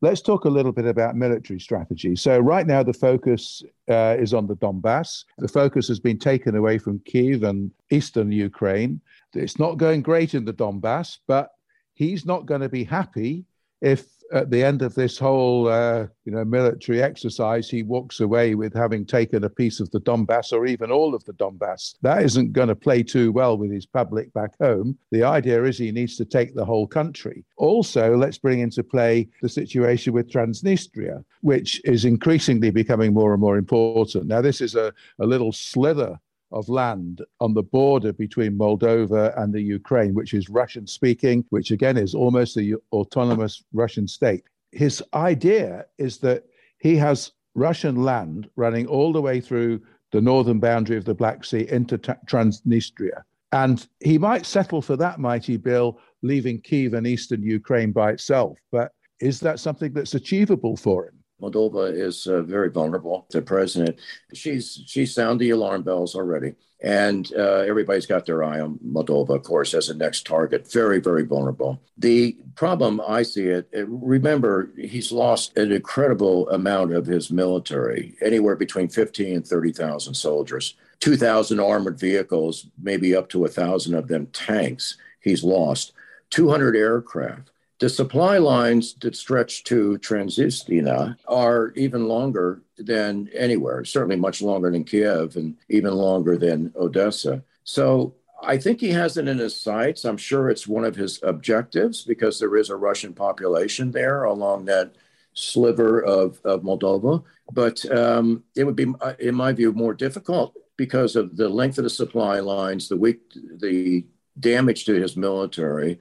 let's 0.00 0.22
talk 0.22 0.44
a 0.44 0.48
little 0.48 0.72
bit 0.72 0.86
about 0.86 1.16
military 1.16 1.60
strategy. 1.60 2.16
So, 2.16 2.38
right 2.38 2.66
now, 2.66 2.82
the 2.82 2.92
focus 2.92 3.62
uh, 3.88 4.16
is 4.18 4.32
on 4.32 4.46
the 4.46 4.56
Donbass. 4.56 5.24
The 5.38 5.48
focus 5.48 5.88
has 5.88 6.00
been 6.00 6.18
taken 6.18 6.56
away 6.56 6.78
from 6.78 7.00
Kiev 7.00 7.42
and 7.42 7.70
eastern 7.90 8.32
Ukraine. 8.32 9.00
It's 9.34 9.58
not 9.58 9.78
going 9.78 10.02
great 10.02 10.34
in 10.34 10.44
the 10.44 10.52
Donbass, 10.52 11.18
but 11.26 11.50
he's 11.94 12.26
not 12.26 12.46
going 12.46 12.60
to 12.60 12.68
be 12.68 12.84
happy 12.84 13.44
if 13.80 14.06
at 14.32 14.50
the 14.50 14.64
end 14.64 14.82
of 14.82 14.94
this 14.94 15.18
whole 15.18 15.68
uh, 15.68 16.06
you 16.24 16.32
know 16.32 16.44
military 16.44 17.02
exercise 17.02 17.68
he 17.68 17.82
walks 17.82 18.20
away 18.20 18.54
with 18.54 18.74
having 18.74 19.04
taken 19.04 19.44
a 19.44 19.50
piece 19.50 19.80
of 19.80 19.90
the 19.90 20.00
Donbass 20.00 20.52
or 20.52 20.66
even 20.66 20.90
all 20.90 21.14
of 21.14 21.24
the 21.24 21.34
Donbass. 21.34 21.94
That 22.02 22.22
isn't 22.22 22.52
going 22.52 22.68
to 22.68 22.74
play 22.74 23.02
too 23.02 23.32
well 23.32 23.56
with 23.58 23.70
his 23.70 23.86
public 23.86 24.32
back 24.32 24.56
home. 24.58 24.96
The 25.10 25.22
idea 25.22 25.62
is 25.64 25.78
he 25.78 25.92
needs 25.92 26.16
to 26.16 26.24
take 26.24 26.54
the 26.54 26.64
whole 26.64 26.86
country. 26.86 27.44
Also 27.56 28.16
let's 28.16 28.38
bring 28.38 28.60
into 28.60 28.82
play 28.82 29.28
the 29.42 29.48
situation 29.48 30.12
with 30.12 30.30
Transnistria 30.30 31.24
which 31.42 31.78
is 31.84 32.06
increasingly 32.06 32.70
becoming 32.70 33.12
more 33.12 33.34
and 33.34 33.40
more 33.40 33.58
important. 33.58 34.26
Now 34.26 34.40
this 34.40 34.62
is 34.62 34.74
a, 34.74 34.94
a 35.18 35.26
little 35.26 35.52
slither 35.52 36.18
of 36.54 36.68
land 36.68 37.20
on 37.40 37.52
the 37.52 37.62
border 37.62 38.12
between 38.12 38.56
Moldova 38.56 39.38
and 39.40 39.52
the 39.52 39.60
Ukraine, 39.60 40.14
which 40.14 40.32
is 40.32 40.48
Russian 40.48 40.86
speaking, 40.86 41.44
which 41.50 41.70
again 41.70 41.96
is 41.96 42.14
almost 42.14 42.56
a 42.56 42.74
autonomous 42.92 43.62
Russian 43.72 44.08
state. 44.08 44.44
His 44.72 45.02
idea 45.12 45.86
is 45.98 46.18
that 46.18 46.44
he 46.78 46.96
has 46.96 47.32
Russian 47.54 48.02
land 48.02 48.48
running 48.56 48.86
all 48.86 49.12
the 49.12 49.22
way 49.22 49.40
through 49.40 49.80
the 50.12 50.20
northern 50.20 50.60
boundary 50.60 50.96
of 50.96 51.04
the 51.04 51.14
Black 51.14 51.44
Sea 51.44 51.66
into 51.70 51.98
Transnistria. 51.98 53.22
And 53.52 53.86
he 54.00 54.18
might 54.18 54.46
settle 54.46 54.82
for 54.82 54.96
that 54.96 55.20
mighty 55.20 55.56
bill, 55.56 56.00
leaving 56.22 56.60
Kiev 56.60 56.94
and 56.94 57.06
eastern 57.06 57.42
Ukraine 57.42 57.92
by 57.92 58.10
itself. 58.12 58.58
But 58.72 58.92
is 59.20 59.40
that 59.40 59.60
something 59.60 59.92
that's 59.92 60.14
achievable 60.14 60.76
for 60.76 61.06
him? 61.06 61.13
Moldova 61.40 61.92
is 61.92 62.26
uh, 62.26 62.42
very 62.42 62.70
vulnerable. 62.70 63.26
to 63.30 63.42
president, 63.42 63.98
she's 64.32 64.80
she's 64.86 65.14
sounded 65.14 65.40
the 65.40 65.50
alarm 65.50 65.82
bells 65.82 66.14
already, 66.14 66.54
and 66.82 67.32
uh, 67.36 67.64
everybody's 67.66 68.06
got 68.06 68.26
their 68.26 68.44
eye 68.44 68.60
on 68.60 68.78
Moldova, 68.86 69.36
of 69.36 69.42
course, 69.42 69.74
as 69.74 69.88
a 69.88 69.94
next 69.94 70.26
target. 70.26 70.70
Very, 70.70 71.00
very 71.00 71.24
vulnerable. 71.24 71.80
The 71.98 72.36
problem 72.54 73.00
I 73.06 73.22
see 73.22 73.46
it. 73.46 73.68
Uh, 73.76 73.86
remember, 73.86 74.70
he's 74.78 75.12
lost 75.12 75.56
an 75.56 75.72
incredible 75.72 76.48
amount 76.50 76.92
of 76.92 77.06
his 77.06 77.30
military, 77.30 78.14
anywhere 78.20 78.56
between 78.56 78.88
fifteen 78.88 79.36
and 79.36 79.46
thirty 79.46 79.72
thousand 79.72 80.14
soldiers, 80.14 80.76
two 81.00 81.16
thousand 81.16 81.60
armored 81.60 81.98
vehicles, 81.98 82.66
maybe 82.80 83.14
up 83.14 83.28
to 83.30 83.44
a 83.44 83.48
thousand 83.48 83.94
of 83.94 84.08
them 84.08 84.26
tanks 84.26 84.96
he's 85.24 85.42
lost 85.42 85.92
200 86.30 86.76
aircraft. 86.76 87.50
The 87.80 87.88
supply 87.88 88.38
lines 88.38 88.94
that 89.00 89.16
stretch 89.16 89.64
to 89.64 89.98
Transnistria 89.98 91.16
are 91.26 91.72
even 91.74 92.06
longer 92.06 92.62
than 92.78 93.28
anywhere, 93.34 93.84
certainly 93.84 94.16
much 94.16 94.40
longer 94.40 94.70
than 94.70 94.84
Kiev 94.84 95.36
and 95.36 95.56
even 95.68 95.92
longer 95.92 96.36
than 96.36 96.72
Odessa. 96.76 97.42
So 97.64 98.14
I 98.42 98.58
think 98.58 98.80
he 98.80 98.90
has 98.90 99.16
it 99.16 99.26
in 99.26 99.38
his 99.38 99.60
sights. 99.60 100.04
I'm 100.04 100.16
sure 100.16 100.50
it's 100.50 100.68
one 100.68 100.84
of 100.84 100.94
his 100.94 101.20
objectives 101.22 102.04
because 102.04 102.38
there 102.38 102.56
is 102.56 102.70
a 102.70 102.76
Russian 102.76 103.12
population 103.12 103.90
there 103.90 104.24
along 104.24 104.66
that 104.66 104.94
sliver 105.32 106.00
of, 106.00 106.40
of 106.44 106.62
Moldova. 106.62 107.24
But 107.52 107.84
um, 107.90 108.44
it 108.56 108.64
would 108.64 108.76
be, 108.76 108.86
uh, 109.00 109.14
in 109.18 109.34
my 109.34 109.52
view, 109.52 109.72
more 109.72 109.94
difficult 109.94 110.54
because 110.76 111.16
of 111.16 111.36
the 111.36 111.48
length 111.48 111.78
of 111.78 111.84
the 111.84 111.90
supply 111.90 112.40
lines, 112.40 112.88
the 112.88 112.96
weak, 112.96 113.20
the 113.34 114.04
damage 114.38 114.84
to 114.84 114.94
his 114.94 115.16
military. 115.16 116.00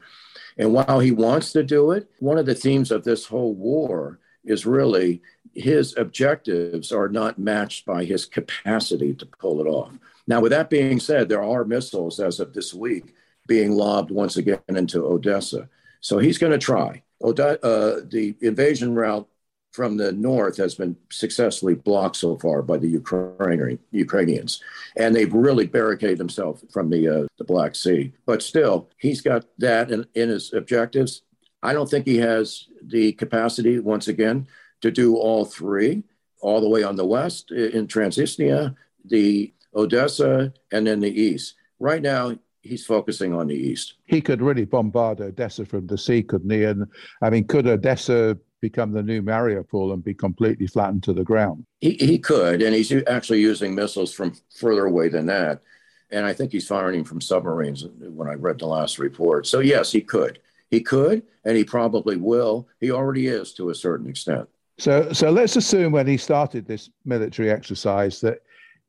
And 0.58 0.74
while 0.74 1.00
he 1.00 1.12
wants 1.12 1.52
to 1.54 1.64
do 1.64 1.92
it, 1.92 2.10
one 2.20 2.38
of 2.38 2.46
the 2.46 2.56
themes 2.56 2.92
of 2.92 3.04
this 3.04 3.26
whole 3.26 3.54
war 3.54 4.20
is 4.44 4.66
really 4.66 5.22
his 5.54 5.96
objectives 5.98 6.92
are 6.92 7.10
not 7.10 7.40
matched 7.40 7.86
by 7.86 8.04
his 8.04 8.26
capacity 8.26 9.14
to 9.14 9.26
pull 9.26 9.62
it 9.62 9.68
off. 9.68 9.98
Now, 10.28 10.42
with 10.42 10.52
that 10.52 10.70
being 10.70 11.00
said, 11.00 11.30
there 11.30 11.44
are 11.44 11.66
missiles 11.66 12.20
as 12.20 12.40
of 12.40 12.54
this 12.54 12.74
week 12.74 13.14
being 13.48 13.72
lobbed 13.72 14.10
once 14.10 14.38
again 14.38 14.60
into 14.70 15.06
Odessa. 15.06 15.70
So 16.02 16.18
he's 16.18 16.38
going 16.38 16.54
to 16.54 16.58
try. 16.58 17.04
Ode- 17.22 17.40
uh, 17.40 18.02
the 18.08 18.36
invasion 18.42 18.96
route 18.96 19.28
from 19.74 19.98
the 19.98 20.12
north 20.12 20.56
has 20.58 20.76
been 20.76 20.96
successfully 21.12 21.74
blocked 21.74 22.16
so 22.16 22.38
far 22.38 22.62
by 22.62 22.78
the 22.78 22.88
Ukrainian, 22.88 23.80
Ukrainians, 23.92 24.62
and 24.96 25.16
they've 25.16 25.34
really 25.34 25.66
barricaded 25.66 26.20
themselves 26.20 26.64
from 26.72 26.90
the 26.90 27.08
uh, 27.08 27.28
the 27.38 27.44
Black 27.44 27.76
Sea. 27.76 28.14
But 28.26 28.42
still, 28.42 28.90
he's 28.98 29.22
got 29.22 29.46
that 29.58 29.92
in, 29.92 30.06
in 30.14 30.30
his 30.30 30.54
objectives. 30.54 31.24
I 31.64 31.74
don't 31.74 31.90
think 31.90 32.06
he 32.06 32.18
has 32.18 32.68
the 32.84 33.14
capacity, 33.14 33.80
once 33.80 34.08
again, 34.08 34.48
to 34.82 34.92
do 34.92 35.16
all 35.16 35.44
three, 35.46 36.04
all 36.42 36.62
the 36.62 36.70
way 36.70 36.84
on 36.84 36.96
the 36.96 37.06
west 37.06 37.52
in 37.52 37.88
Transnistria, 37.88 38.76
the 39.06 39.54
Odessa, 39.76 40.54
and 40.72 40.86
then 40.86 41.00
the 41.00 41.22
east. 41.22 41.56
Right 41.80 42.02
now, 42.02 42.38
he's 42.62 42.86
focusing 42.86 43.34
on 43.34 43.48
the 43.48 43.56
east. 43.56 43.96
He 44.06 44.22
could 44.22 44.42
really 44.42 44.66
bombard 44.66 45.20
Odessa 45.22 45.66
from 45.66 45.88
the 45.88 45.98
sea, 45.98 46.22
couldn't 46.22 46.50
he? 46.50 46.64
And 46.64 46.86
I 47.22 47.30
mean, 47.30 47.46
could 47.48 47.66
Odessa 47.66 48.38
become 48.64 48.94
the 48.94 49.04
new 49.04 49.22
Mariupol 49.22 49.92
and 49.92 50.02
be 50.02 50.14
completely 50.14 50.68
flattened 50.68 51.04
to 51.04 51.12
the 51.12 51.26
ground? 51.26 51.66
He, 51.82 51.98
he 52.00 52.18
could, 52.18 52.62
and 52.62 52.74
he's 52.74 52.94
actually 53.08 53.42
using 53.42 53.76
missiles 53.76 54.14
from 54.14 54.38
further 54.56 54.86
away 54.86 55.10
than 55.10 55.26
that. 55.26 55.60
And 56.12 56.26
I 56.26 56.32
think 56.32 56.54
he's 56.54 56.66
firing 56.66 57.04
from 57.04 57.20
submarines 57.20 57.84
uh, 57.84 57.90
when 58.10 58.30
I 58.30 58.36
read 58.36 58.60
the 58.60 58.68
last 58.68 59.00
report. 59.00 59.48
So, 59.48 59.60
yes, 59.60 59.92
he 59.92 60.00
could. 60.00 60.40
He 60.72 60.80
could, 60.80 61.24
and 61.44 61.58
he 61.58 61.66
probably 61.66 62.16
will. 62.16 62.70
He 62.80 62.90
already 62.90 63.28
is 63.28 63.54
to 63.56 63.70
a 63.70 63.76
certain 63.76 64.08
extent. 64.08 64.48
So, 64.78 65.12
so 65.12 65.30
let's 65.30 65.58
assume 65.58 65.92
when 65.92 66.08
he 66.08 66.16
started 66.16 66.66
this 66.66 66.90
military 67.04 67.52
exercise 67.52 68.22
that 68.22 68.44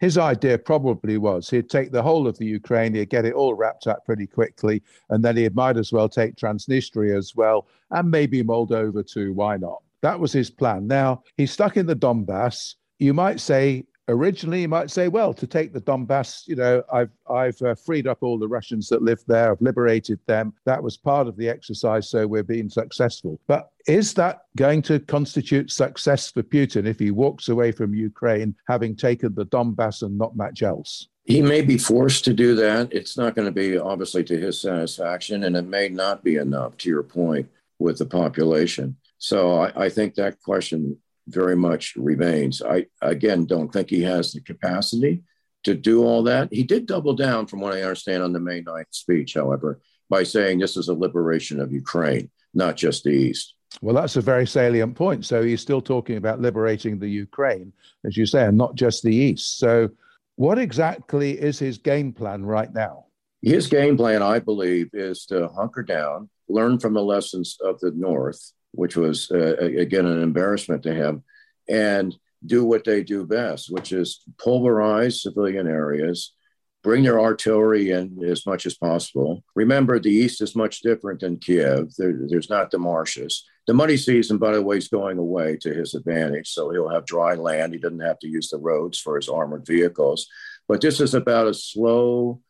his 0.04 0.18
idea 0.18 0.58
probably 0.58 1.16
was 1.16 1.48
he'd 1.48 1.70
take 1.70 1.90
the 1.90 2.02
whole 2.02 2.28
of 2.28 2.36
the 2.36 2.44
Ukraine, 2.44 2.92
he'd 2.94 3.08
get 3.08 3.24
it 3.24 3.32
all 3.32 3.54
wrapped 3.54 3.86
up 3.86 4.04
pretty 4.04 4.26
quickly, 4.26 4.82
and 5.08 5.24
then 5.24 5.34
he 5.34 5.48
might 5.48 5.78
as 5.78 5.92
well 5.94 6.10
take 6.10 6.36
Transnistria 6.36 7.16
as 7.16 7.34
well, 7.34 7.66
and 7.90 8.10
maybe 8.10 8.42
Moldova 8.42 9.02
too. 9.10 9.32
Why 9.32 9.56
not? 9.56 9.80
That 10.02 10.20
was 10.20 10.30
his 10.30 10.50
plan. 10.50 10.86
Now 10.86 11.22
he's 11.38 11.52
stuck 11.52 11.78
in 11.78 11.86
the 11.86 11.96
Donbass. 11.96 12.74
You 12.98 13.14
might 13.14 13.40
say 13.40 13.86
originally 14.08 14.62
you 14.62 14.68
might 14.68 14.90
say, 14.90 15.08
well, 15.08 15.32
to 15.34 15.46
take 15.46 15.72
the 15.72 15.80
Donbass, 15.80 16.46
you 16.46 16.56
know, 16.56 16.82
I've 16.92 17.10
I've 17.30 17.60
uh, 17.62 17.74
freed 17.74 18.06
up 18.06 18.18
all 18.22 18.38
the 18.38 18.48
Russians 18.48 18.88
that 18.88 19.02
live 19.02 19.22
there, 19.26 19.50
I've 19.50 19.60
liberated 19.60 20.18
them. 20.26 20.52
That 20.64 20.82
was 20.82 20.96
part 20.96 21.26
of 21.26 21.36
the 21.36 21.48
exercise, 21.48 22.08
so 22.08 22.26
we're 22.26 22.42
being 22.42 22.68
successful. 22.68 23.40
But 23.46 23.70
is 23.86 24.14
that 24.14 24.42
going 24.56 24.82
to 24.82 25.00
constitute 25.00 25.70
success 25.70 26.30
for 26.30 26.42
Putin 26.42 26.86
if 26.86 26.98
he 26.98 27.10
walks 27.10 27.48
away 27.48 27.72
from 27.72 27.94
Ukraine 27.94 28.54
having 28.68 28.96
taken 28.96 29.34
the 29.34 29.46
Donbass 29.46 30.02
and 30.02 30.16
not 30.18 30.36
much 30.36 30.62
else? 30.62 31.08
He 31.24 31.40
may 31.40 31.62
be 31.62 31.78
forced 31.78 32.24
to 32.26 32.34
do 32.34 32.54
that. 32.56 32.92
It's 32.92 33.16
not 33.16 33.34
going 33.34 33.46
to 33.46 33.52
be 33.52 33.78
obviously 33.78 34.24
to 34.24 34.38
his 34.38 34.60
satisfaction, 34.60 35.44
and 35.44 35.56
it 35.56 35.62
may 35.62 35.88
not 35.88 36.22
be 36.22 36.36
enough, 36.36 36.76
to 36.78 36.90
your 36.90 37.02
point, 37.02 37.48
with 37.78 37.98
the 37.98 38.06
population. 38.06 38.96
So 39.18 39.58
I, 39.58 39.84
I 39.84 39.88
think 39.88 40.14
that 40.16 40.40
question 40.42 40.98
very 41.28 41.56
much 41.56 41.94
remains. 41.96 42.62
I, 42.62 42.86
again, 43.02 43.46
don't 43.46 43.72
think 43.72 43.90
he 43.90 44.02
has 44.02 44.32
the 44.32 44.40
capacity 44.40 45.22
to 45.64 45.74
do 45.74 46.04
all 46.04 46.22
that. 46.24 46.48
He 46.52 46.62
did 46.62 46.86
double 46.86 47.14
down, 47.14 47.46
from 47.46 47.60
what 47.60 47.72
I 47.72 47.82
understand, 47.82 48.22
on 48.22 48.32
the 48.32 48.40
May 48.40 48.62
9th 48.62 48.84
speech, 48.90 49.34
however, 49.34 49.80
by 50.10 50.22
saying 50.22 50.58
this 50.58 50.76
is 50.76 50.88
a 50.88 50.94
liberation 50.94 51.60
of 51.60 51.72
Ukraine, 51.72 52.30
not 52.52 52.76
just 52.76 53.04
the 53.04 53.10
East. 53.10 53.54
Well, 53.80 53.94
that's 53.94 54.16
a 54.16 54.20
very 54.20 54.46
salient 54.46 54.94
point. 54.94 55.24
So 55.24 55.42
he's 55.42 55.60
still 55.60 55.80
talking 55.80 56.16
about 56.16 56.40
liberating 56.40 56.98
the 56.98 57.08
Ukraine, 57.08 57.72
as 58.04 58.16
you 58.16 58.26
say, 58.26 58.44
and 58.44 58.56
not 58.56 58.74
just 58.74 59.02
the 59.02 59.14
East. 59.14 59.58
So, 59.58 59.90
what 60.36 60.58
exactly 60.58 61.40
is 61.40 61.58
his 61.58 61.78
game 61.78 62.12
plan 62.12 62.44
right 62.44 62.72
now? 62.72 63.06
His 63.40 63.68
game 63.68 63.96
plan, 63.96 64.22
I 64.22 64.40
believe, 64.40 64.90
is 64.92 65.26
to 65.26 65.48
hunker 65.48 65.82
down, 65.82 66.28
learn 66.48 66.80
from 66.80 66.94
the 66.94 67.02
lessons 67.02 67.56
of 67.62 67.78
the 67.80 67.92
North, 67.92 68.52
which 68.74 68.96
was, 68.96 69.30
uh, 69.30 69.56
again, 69.56 70.06
an 70.06 70.22
embarrassment 70.22 70.82
to 70.84 70.94
him, 70.94 71.22
and 71.68 72.14
do 72.44 72.64
what 72.64 72.84
they 72.84 73.02
do 73.02 73.24
best, 73.24 73.70
which 73.70 73.92
is 73.92 74.22
pulverize 74.38 75.22
civilian 75.22 75.66
areas, 75.66 76.34
bring 76.82 77.02
their 77.02 77.18
artillery 77.18 77.90
in 77.90 78.22
as 78.24 78.44
much 78.44 78.66
as 78.66 78.74
possible. 78.74 79.42
Remember, 79.54 79.98
the 79.98 80.10
East 80.10 80.42
is 80.42 80.54
much 80.54 80.80
different 80.80 81.20
than 81.20 81.38
Kiev. 81.38 81.94
There, 81.96 82.14
there's 82.28 82.50
not 82.50 82.70
the 82.70 82.78
marshes. 82.78 83.44
The 83.66 83.72
muddy 83.72 83.96
season, 83.96 84.36
by 84.36 84.52
the 84.52 84.60
way, 84.62 84.76
is 84.76 84.88
going 84.88 85.16
away 85.16 85.56
to 85.62 85.72
his 85.72 85.94
advantage. 85.94 86.50
So 86.50 86.70
he'll 86.70 86.90
have 86.90 87.06
dry 87.06 87.34
land. 87.34 87.72
He 87.72 87.78
doesn't 87.78 88.00
have 88.00 88.18
to 88.18 88.28
use 88.28 88.50
the 88.50 88.58
roads 88.58 88.98
for 88.98 89.16
his 89.16 89.30
armored 89.30 89.66
vehicles. 89.66 90.28
But 90.68 90.82
this 90.82 91.00
is 91.00 91.14
about 91.14 91.46
a 91.46 91.54
slow, 91.54 92.42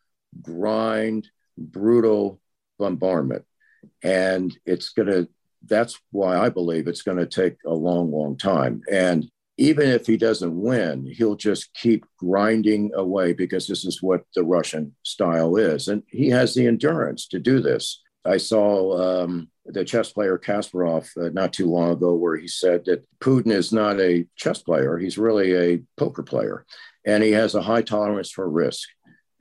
grind, 0.43 1.29
brutal 1.57 2.41
bombardment. 2.81 3.45
And 4.03 4.57
it's 4.67 4.89
going 4.89 5.09
to 5.09 5.29
that's 5.67 6.01
why 6.11 6.37
I 6.37 6.49
believe 6.49 6.87
it's 6.87 7.03
going 7.03 7.19
to 7.19 7.27
take 7.27 7.57
a 7.67 7.75
long, 7.75 8.11
long 8.11 8.37
time. 8.37 8.83
And 8.91 9.31
even 9.57 9.89
if 9.89 10.07
he 10.07 10.17
doesn't 10.17 10.61
win, 10.61 11.07
he'll 11.07 11.37
just 11.37 11.73
keep 11.75 12.05
grinding 12.19 12.91
away 12.95 13.33
because 13.33 13.67
this 13.67 13.85
is 13.85 14.03
what 14.03 14.25
the 14.35 14.43
Russian 14.43 14.95
style 15.05 15.57
is. 15.57 15.89
And 15.89 16.03
he 16.09 16.29
has 16.31 16.55
the 16.55 16.67
endurance 16.67 17.29
to 17.29 17.39
do 17.39 17.61
this. 17.61 18.03
I 18.25 18.39
saw 18.39 19.25
um, 19.25 19.49
the 19.67 19.85
chess 19.85 20.13
player 20.13 20.39
Kasparov 20.39 21.09
uh, 21.17 21.31
not 21.33 21.53
too 21.53 21.71
long 21.71 21.93
ago 21.93 22.15
where 22.15 22.37
he 22.37 22.49
said 22.49 22.85
that 22.87 23.05
Putin 23.21 23.53
is 23.53 23.73
not 23.73 24.01
a 24.01 24.27
chess 24.35 24.63
player, 24.63 24.99
he's 24.99 25.19
really 25.19 25.55
a 25.55 25.83
poker 25.97 26.23
player. 26.23 26.65
And 27.07 27.23
he 27.23 27.33
has 27.33 27.55
a 27.55 27.63
high 27.63 27.83
tolerance 27.83 28.31
for 28.31 28.49
risk. 28.49 28.89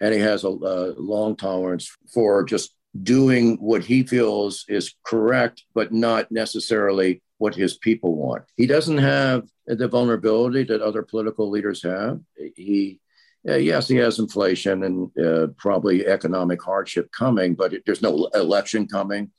And 0.01 0.13
he 0.13 0.19
has 0.19 0.43
a, 0.43 0.49
a 0.49 0.93
long 0.97 1.37
tolerance 1.37 1.89
for 2.13 2.43
just 2.43 2.75
doing 3.01 3.57
what 3.57 3.83
he 3.83 4.03
feels 4.03 4.65
is 4.67 4.93
correct, 5.05 5.63
but 5.73 5.91
not 5.91 6.31
necessarily 6.31 7.21
what 7.37 7.55
his 7.55 7.77
people 7.77 8.15
want. 8.15 8.43
He 8.55 8.67
doesn't 8.67 8.99
have 8.99 9.43
the 9.65 9.87
vulnerability 9.87 10.63
that 10.65 10.81
other 10.81 11.01
political 11.01 11.49
leaders 11.49 11.81
have. 11.83 12.19
He, 12.55 12.99
uh, 13.47 13.55
yes, 13.55 13.87
he 13.87 13.95
has 13.97 14.19
inflation 14.19 14.83
and 14.83 15.25
uh, 15.25 15.47
probably 15.57 16.05
economic 16.05 16.61
hardship 16.61 17.09
coming, 17.11 17.55
but 17.55 17.73
it, 17.73 17.83
there's 17.85 18.01
no 18.01 18.29
election 18.33 18.87
coming. 18.87 19.31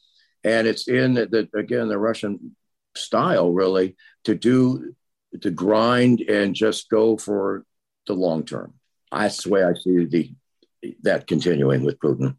And 0.42 0.66
it's 0.66 0.88
in 0.88 1.14
the, 1.14 1.48
again, 1.54 1.88
the 1.88 1.98
Russian 1.98 2.56
style 2.96 3.52
really 3.52 3.96
to 4.24 4.34
do, 4.34 4.94
to 5.40 5.50
grind 5.50 6.20
and 6.20 6.54
just 6.54 6.90
go 6.90 7.16
for 7.16 7.64
the 8.06 8.14
long 8.14 8.44
term. 8.44 8.74
That's 9.10 9.44
the 9.44 9.50
way 9.50 9.64
I 9.64 9.74
see 9.74 10.04
the, 10.04 10.34
that 11.02 11.26
continuing 11.26 11.84
with 11.84 11.98
Putin. 12.00 12.36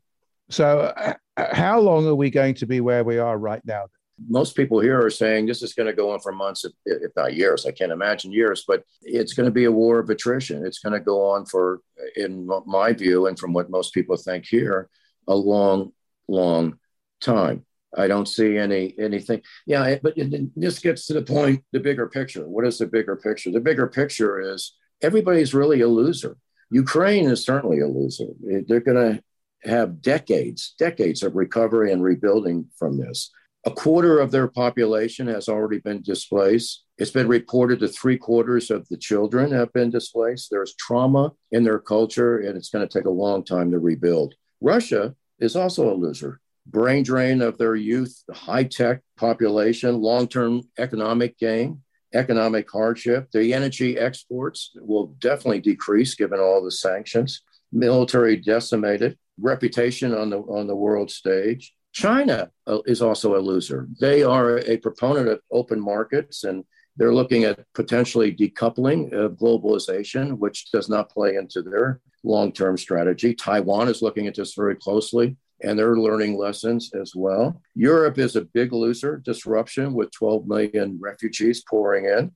So, 0.49 0.93
uh, 0.95 1.13
how 1.37 1.79
long 1.79 2.07
are 2.07 2.15
we 2.15 2.29
going 2.29 2.55
to 2.55 2.65
be 2.65 2.81
where 2.81 3.03
we 3.03 3.17
are 3.17 3.37
right 3.37 3.61
now? 3.65 3.85
Most 4.29 4.55
people 4.55 4.79
here 4.79 5.03
are 5.03 5.09
saying 5.09 5.45
this 5.45 5.61
is 5.61 5.73
going 5.73 5.87
to 5.87 5.93
go 5.93 6.11
on 6.11 6.21
for 6.21 6.31
months, 6.31 6.65
if 6.85 7.11
not 7.17 7.35
years. 7.35 7.65
I 7.65 7.71
can't 7.71 7.91
imagine 7.91 8.31
years, 8.31 8.63
but 8.65 8.83
it's 9.01 9.33
going 9.33 9.47
to 9.47 9.51
be 9.51 9.65
a 9.65 9.71
war 9.71 9.99
of 9.99 10.09
attrition. 10.09 10.65
It's 10.65 10.79
going 10.79 10.93
to 10.93 11.01
go 11.01 11.29
on 11.29 11.45
for, 11.45 11.81
in 12.15 12.49
my 12.65 12.93
view, 12.93 13.27
and 13.27 13.37
from 13.37 13.51
what 13.51 13.69
most 13.69 13.93
people 13.93 14.15
think 14.15 14.45
here, 14.45 14.89
a 15.27 15.35
long, 15.35 15.91
long 16.29 16.79
time. 17.19 17.65
I 17.97 18.07
don't 18.07 18.27
see 18.27 18.57
any 18.57 18.93
anything. 18.99 19.41
Yeah, 19.65 19.95
but 20.01 20.15
this 20.55 20.79
gets 20.79 21.07
to 21.07 21.13
the 21.13 21.21
point, 21.21 21.63
the 21.71 21.79
bigger 21.79 22.07
picture. 22.07 22.47
What 22.47 22.65
is 22.65 22.77
the 22.77 22.87
bigger 22.87 23.15
picture? 23.15 23.51
The 23.51 23.59
bigger 23.59 23.87
picture 23.87 24.39
is 24.39 24.75
everybody's 25.01 25.53
really 25.53 25.81
a 25.81 25.87
loser. 25.87 26.37
Ukraine 26.71 27.29
is 27.29 27.43
certainly 27.43 27.79
a 27.79 27.87
loser. 27.87 28.27
They're 28.67 28.79
going 28.79 29.13
to 29.15 29.23
have 29.65 30.01
decades, 30.01 30.75
decades 30.77 31.23
of 31.23 31.35
recovery 31.35 31.91
and 31.91 32.03
rebuilding 32.03 32.67
from 32.77 32.97
this. 32.97 33.31
A 33.65 33.71
quarter 33.71 34.19
of 34.19 34.29
their 34.29 34.47
population 34.47 35.25
has 35.27 35.49
already 35.49 35.79
been 35.79 36.03
displaced. 36.03 36.83
It's 36.99 37.11
been 37.11 37.27
reported 37.27 37.79
that 37.79 37.95
three 37.95 38.17
quarters 38.17 38.69
of 38.69 38.87
the 38.89 38.97
children 38.97 39.51
have 39.51 39.73
been 39.73 39.89
displaced. 39.89 40.49
There's 40.51 40.75
trauma 40.75 41.31
in 41.51 41.63
their 41.63 41.79
culture, 41.79 42.37
and 42.39 42.55
it's 42.55 42.69
going 42.69 42.87
to 42.87 42.97
take 42.97 43.07
a 43.07 43.09
long 43.09 43.43
time 43.43 43.71
to 43.71 43.79
rebuild. 43.79 44.35
Russia 44.61 45.15
is 45.39 45.55
also 45.55 45.91
a 45.91 45.95
loser. 45.95 46.39
brain 46.67 47.03
drain 47.03 47.41
of 47.41 47.57
their 47.57 47.75
youth, 47.75 48.23
high 48.33 48.63
tech 48.63 49.01
population, 49.17 50.01
long 50.01 50.27
term 50.27 50.61
economic 50.77 51.37
gain, 51.37 51.81
economic 52.13 52.69
hardship. 52.71 53.29
The 53.31 53.53
energy 53.53 53.97
exports 53.97 54.71
will 54.75 55.07
definitely 55.19 55.61
decrease 55.61 56.15
given 56.15 56.39
all 56.39 56.63
the 56.63 56.71
sanctions, 56.71 57.41
military 57.71 58.37
decimated, 58.37 59.17
reputation 59.39 60.13
on 60.13 60.29
the, 60.29 60.39
on 60.39 60.67
the 60.67 60.75
world 60.75 61.11
stage. 61.11 61.73
China 61.91 62.51
uh, 62.67 62.79
is 62.85 63.01
also 63.01 63.37
a 63.37 63.39
loser. 63.39 63.87
They 63.99 64.23
are 64.23 64.59
a 64.59 64.77
proponent 64.77 65.29
of 65.29 65.39
open 65.51 65.79
markets 65.79 66.43
and 66.43 66.63
they're 66.97 67.13
looking 67.13 67.43
at 67.43 67.65
potentially 67.73 68.33
decoupling 68.33 69.11
of 69.13 69.33
globalization, 69.33 70.37
which 70.37 70.71
does 70.71 70.89
not 70.89 71.09
play 71.09 71.35
into 71.35 71.61
their 71.61 71.99
long 72.23 72.51
term 72.51 72.77
strategy. 72.77 73.33
Taiwan 73.33 73.87
is 73.87 74.01
looking 74.01 74.27
at 74.27 74.35
this 74.35 74.53
very 74.53 74.75
closely 74.75 75.37
and 75.61 75.77
they're 75.77 75.97
learning 75.97 76.37
lessons 76.37 76.91
as 76.93 77.13
well. 77.15 77.61
Europe 77.75 78.17
is 78.17 78.35
a 78.35 78.41
big 78.41 78.73
loser, 78.73 79.17
disruption 79.17 79.93
with 79.93 80.11
12 80.11 80.47
million 80.47 80.97
refugees 81.01 81.63
pouring 81.69 82.05
in, 82.05 82.31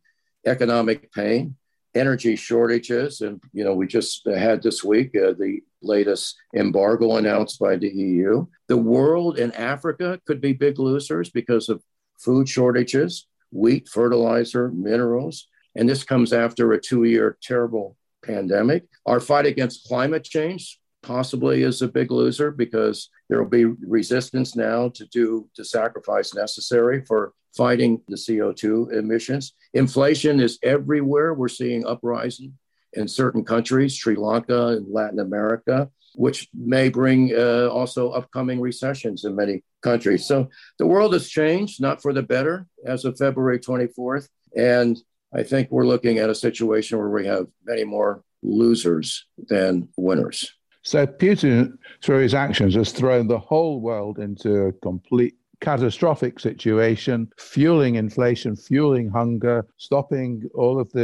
economic 0.46 1.12
pain, 1.12 1.56
energy 1.96 2.36
shortages. 2.36 3.22
And, 3.22 3.42
you 3.52 3.64
know, 3.64 3.74
we 3.74 3.88
just 3.88 4.26
had 4.26 4.62
this 4.62 4.84
week 4.84 5.16
uh, 5.16 5.34
the 5.38 5.60
latest 5.82 6.36
embargo 6.56 7.18
announced 7.18 7.60
by 7.60 7.76
the 7.76 7.90
EU. 7.90 8.46
The 8.68 8.78
world 8.78 9.40
and 9.40 9.54
Africa 9.56 10.20
could 10.26 10.42
be 10.42 10.54
big 10.54 10.80
losers 10.80 11.30
because 11.30 11.70
of 11.70 11.84
food 12.20 12.50
shortages, 12.50 13.28
wheat, 13.52 13.88
fertilizer, 13.88 14.70
minerals. 14.70 15.48
And 15.76 15.88
this 15.88 16.04
comes 16.04 16.34
after 16.34 16.74
a 16.74 16.82
two 16.82 17.06
year 17.06 17.38
terrible 17.42 17.96
pandemic. 18.24 18.86
Our 19.06 19.20
fight 19.20 19.46
against 19.46 19.88
climate 19.88 20.24
change 20.24 20.80
possibly 21.02 21.64
is 21.64 21.82
a 21.82 21.88
big 21.88 22.12
loser 22.12 22.52
because 22.52 23.10
there 23.30 23.42
will 23.42 23.50
be 23.50 23.66
resistance 23.66 24.56
now 24.56 24.90
to 24.90 25.06
do 25.08 25.48
the 25.56 25.64
sacrifice 25.64 26.34
necessary 26.34 27.04
for 27.06 27.34
fighting 27.56 28.02
the 28.08 28.16
CO2 28.16 28.92
emissions. 28.94 29.54
Inflation 29.74 30.40
is 30.40 30.60
everywhere. 30.62 31.34
We're 31.34 31.48
seeing 31.48 31.86
uprising 31.86 32.58
in 32.94 33.08
certain 33.08 33.44
countries, 33.44 33.96
Sri 33.96 34.16
Lanka 34.16 34.68
and 34.68 34.92
Latin 34.92 35.20
America, 35.20 35.90
which 36.16 36.50
may 36.54 36.90
bring 36.90 37.34
uh, 37.36 37.68
also 37.68 38.12
upcoming 38.12 38.60
recessions 38.60 39.26
in 39.26 39.36
many 39.36 39.64
countries. 39.82 40.26
So 40.26 40.50
the 40.78 40.88
world 40.88 41.14
has 41.14 41.30
changed, 41.30 41.82
not 41.82 42.02
for 42.02 42.14
the 42.14 42.24
better, 42.24 42.68
as 42.86 43.06
of 43.06 43.18
February 43.18 43.60
24th. 43.60 44.28
And 44.56 44.98
I 45.34 45.44
think 45.44 45.70
we're 45.70 45.86
looking 45.86 46.18
at 46.18 46.30
a 46.30 46.36
situation 46.36 46.98
where 46.98 47.10
we 47.10 47.28
have 47.28 47.48
many 47.66 47.84
more 47.84 48.24
losers 48.42 49.26
than 49.48 49.90
winners. 49.98 50.52
So 50.82 51.06
Putin, 51.06 51.78
through 52.02 52.20
his 52.20 52.34
actions, 52.34 52.76
has 52.76 52.92
thrown 52.92 53.28
the 53.28 53.38
whole 53.38 53.80
world 53.80 54.18
into 54.18 54.68
a 54.68 54.74
complete 54.74 55.36
catastrophic 55.62 56.40
situation, 56.40 57.30
fueling 57.38 57.96
inflation, 57.96 58.56
fueling 58.56 59.10
hunger, 59.10 59.66
stopping 59.78 60.50
all 60.56 60.80
of 60.80 60.90
the 60.92 61.02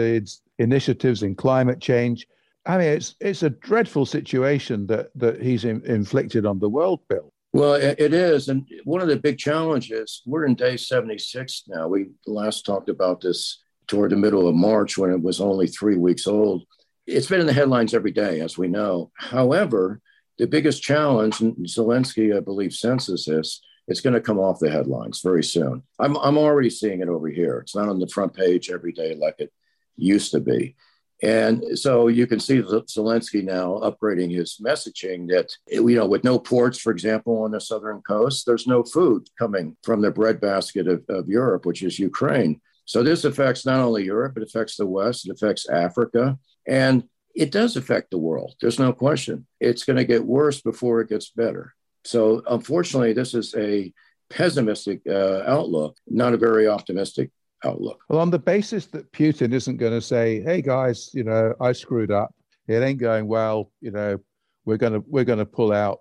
initiatives 0.60 1.24
in 1.24 1.36
climate 1.36 1.82
change. 1.82 2.28
I 2.66 2.78
mean, 2.78 2.88
it's 2.88 3.16
it's 3.20 3.44
a 3.44 3.50
dreadful 3.50 4.06
situation 4.06 4.88
that 4.88 5.10
that 5.16 5.42
he's 5.42 5.66
in, 5.66 5.86
inflicted 5.86 6.46
on 6.46 6.60
the 6.60 6.70
world, 6.70 7.02
Bill. 7.08 7.32
Well, 7.54 7.76
it 7.76 8.14
is, 8.14 8.50
and 8.50 8.68
one 8.84 9.02
of 9.02 9.08
the 9.08 9.16
big 9.16 9.38
challenges. 9.38 10.22
We're 10.26 10.46
in 10.46 10.56
day 10.56 10.78
seventy 10.78 11.18
six 11.18 11.64
now. 11.68 11.88
We 11.88 12.08
last 12.28 12.66
talked 12.66 12.90
about 12.90 13.22
this 13.22 13.62
toward 13.88 14.12
the 14.12 14.18
middle 14.18 14.48
of 14.48 14.56
March 14.56 14.98
when 14.98 15.12
it 15.12 15.22
was 15.22 15.40
only 15.40 15.68
three 15.68 15.96
weeks 15.96 16.28
old. 16.28 16.66
It's 17.08 17.28
been 17.28 17.40
in 17.40 17.46
the 17.46 17.54
headlines 17.54 17.94
every 17.94 18.12
day, 18.12 18.42
as 18.42 18.58
we 18.58 18.68
know. 18.68 19.12
However, 19.16 20.02
the 20.38 20.48
biggest 20.48 20.82
challenge, 20.82 21.40
and 21.40 21.56
Zelensky, 21.66 22.36
I 22.36 22.40
believe, 22.40 22.74
senses 22.74 23.26
this, 23.26 23.62
it's 23.88 24.02
going 24.02 24.16
to 24.16 24.22
come 24.22 24.40
off 24.40 24.60
the 24.60 24.72
headlines 24.72 25.22
very 25.22 25.44
soon. 25.44 25.84
I'm, 26.00 26.18
I'm 26.18 26.38
already 26.38 26.72
seeing 26.72 27.02
it 27.02 27.08
over 27.08 27.28
here. 27.28 27.60
It's 27.60 27.76
not 27.76 27.90
on 27.90 28.00
the 28.00 28.08
front 28.08 28.34
page 28.34 28.72
every 28.72 28.92
day 28.92 29.16
like 29.16 29.36
it 29.38 29.54
used 29.98 30.32
to 30.32 30.40
be. 30.40 30.76
And 31.24 31.78
so 31.80 32.08
you 32.08 32.28
can 32.28 32.40
see 32.40 32.62
Zelensky 32.62 33.44
now 33.44 33.80
upgrading 33.82 34.36
his 34.36 34.60
messaging 34.64 35.28
that, 35.30 35.50
you 35.68 35.96
know, 35.96 36.06
with 36.06 36.24
no 36.24 36.38
ports, 36.38 36.78
for 36.78 36.92
example, 36.92 37.44
on 37.44 37.52
the 37.52 37.62
southern 37.62 38.02
coast, 38.02 38.46
there's 38.46 38.68
no 38.68 38.84
food 38.84 39.28
coming 39.40 39.78
from 39.82 40.02
the 40.02 40.12
breadbasket 40.12 40.88
of, 40.88 41.04
of 41.10 41.30
Europe, 41.30 41.66
which 41.66 41.84
is 41.84 41.98
Ukraine. 41.98 42.60
So 42.84 43.02
this 43.02 43.24
affects 43.24 43.66
not 43.66 43.80
only 43.80 44.04
Europe, 44.04 44.38
it 44.38 44.44
affects 44.44 44.76
the 44.76 44.86
West, 44.86 45.28
it 45.28 45.32
affects 45.32 45.68
Africa. 45.70 46.38
And 46.68 47.06
it 47.34 47.52
does 47.52 47.76
affect 47.76 48.12
the 48.12 48.18
world. 48.18 48.56
There's 48.62 48.80
no 48.80 48.94
question. 48.94 49.48
It's 49.60 49.84
going 49.84 49.98
to 49.98 50.06
get 50.06 50.26
worse 50.26 50.62
before 50.62 51.02
it 51.02 51.10
gets 51.10 51.30
better. 51.30 51.74
So, 52.04 52.44
unfortunately, 52.48 53.14
this 53.14 53.34
is 53.34 53.54
a 53.56 53.92
pessimistic 54.30 55.02
uh, 55.08 55.44
outlook, 55.46 55.98
not 56.08 56.34
a 56.34 56.38
very 56.38 56.68
optimistic 56.68 57.32
outlook. 57.66 58.04
Well, 58.10 58.20
on 58.20 58.30
the 58.30 58.40
basis 58.40 58.86
that 58.88 59.12
Putin 59.12 59.54
isn't 59.54 59.78
going 59.78 59.94
to 59.94 60.02
say, 60.02 60.42
"Hey 60.42 60.62
guys, 60.62 61.10
you 61.14 61.24
know, 61.24 61.54
I 61.60 61.72
screwed 61.72 62.12
up. 62.12 62.34
It 62.68 62.82
ain't 62.82 63.00
going 63.00 63.28
well. 63.28 63.72
You 63.82 63.92
know, 63.92 64.20
we're 64.66 64.78
gonna 64.78 65.02
we're 65.08 65.26
gonna 65.26 65.46
pull 65.46 65.72
out." 65.72 66.00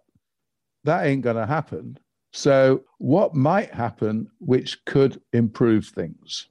That 0.84 1.06
ain't 1.06 1.22
going 1.22 1.36
to 1.36 1.46
happen. 1.46 1.98
So, 2.32 2.82
what 2.98 3.34
might 3.34 3.72
happen 3.72 4.28
which 4.38 4.84
could 4.84 5.20
improve 5.32 5.86
things? 5.86 6.48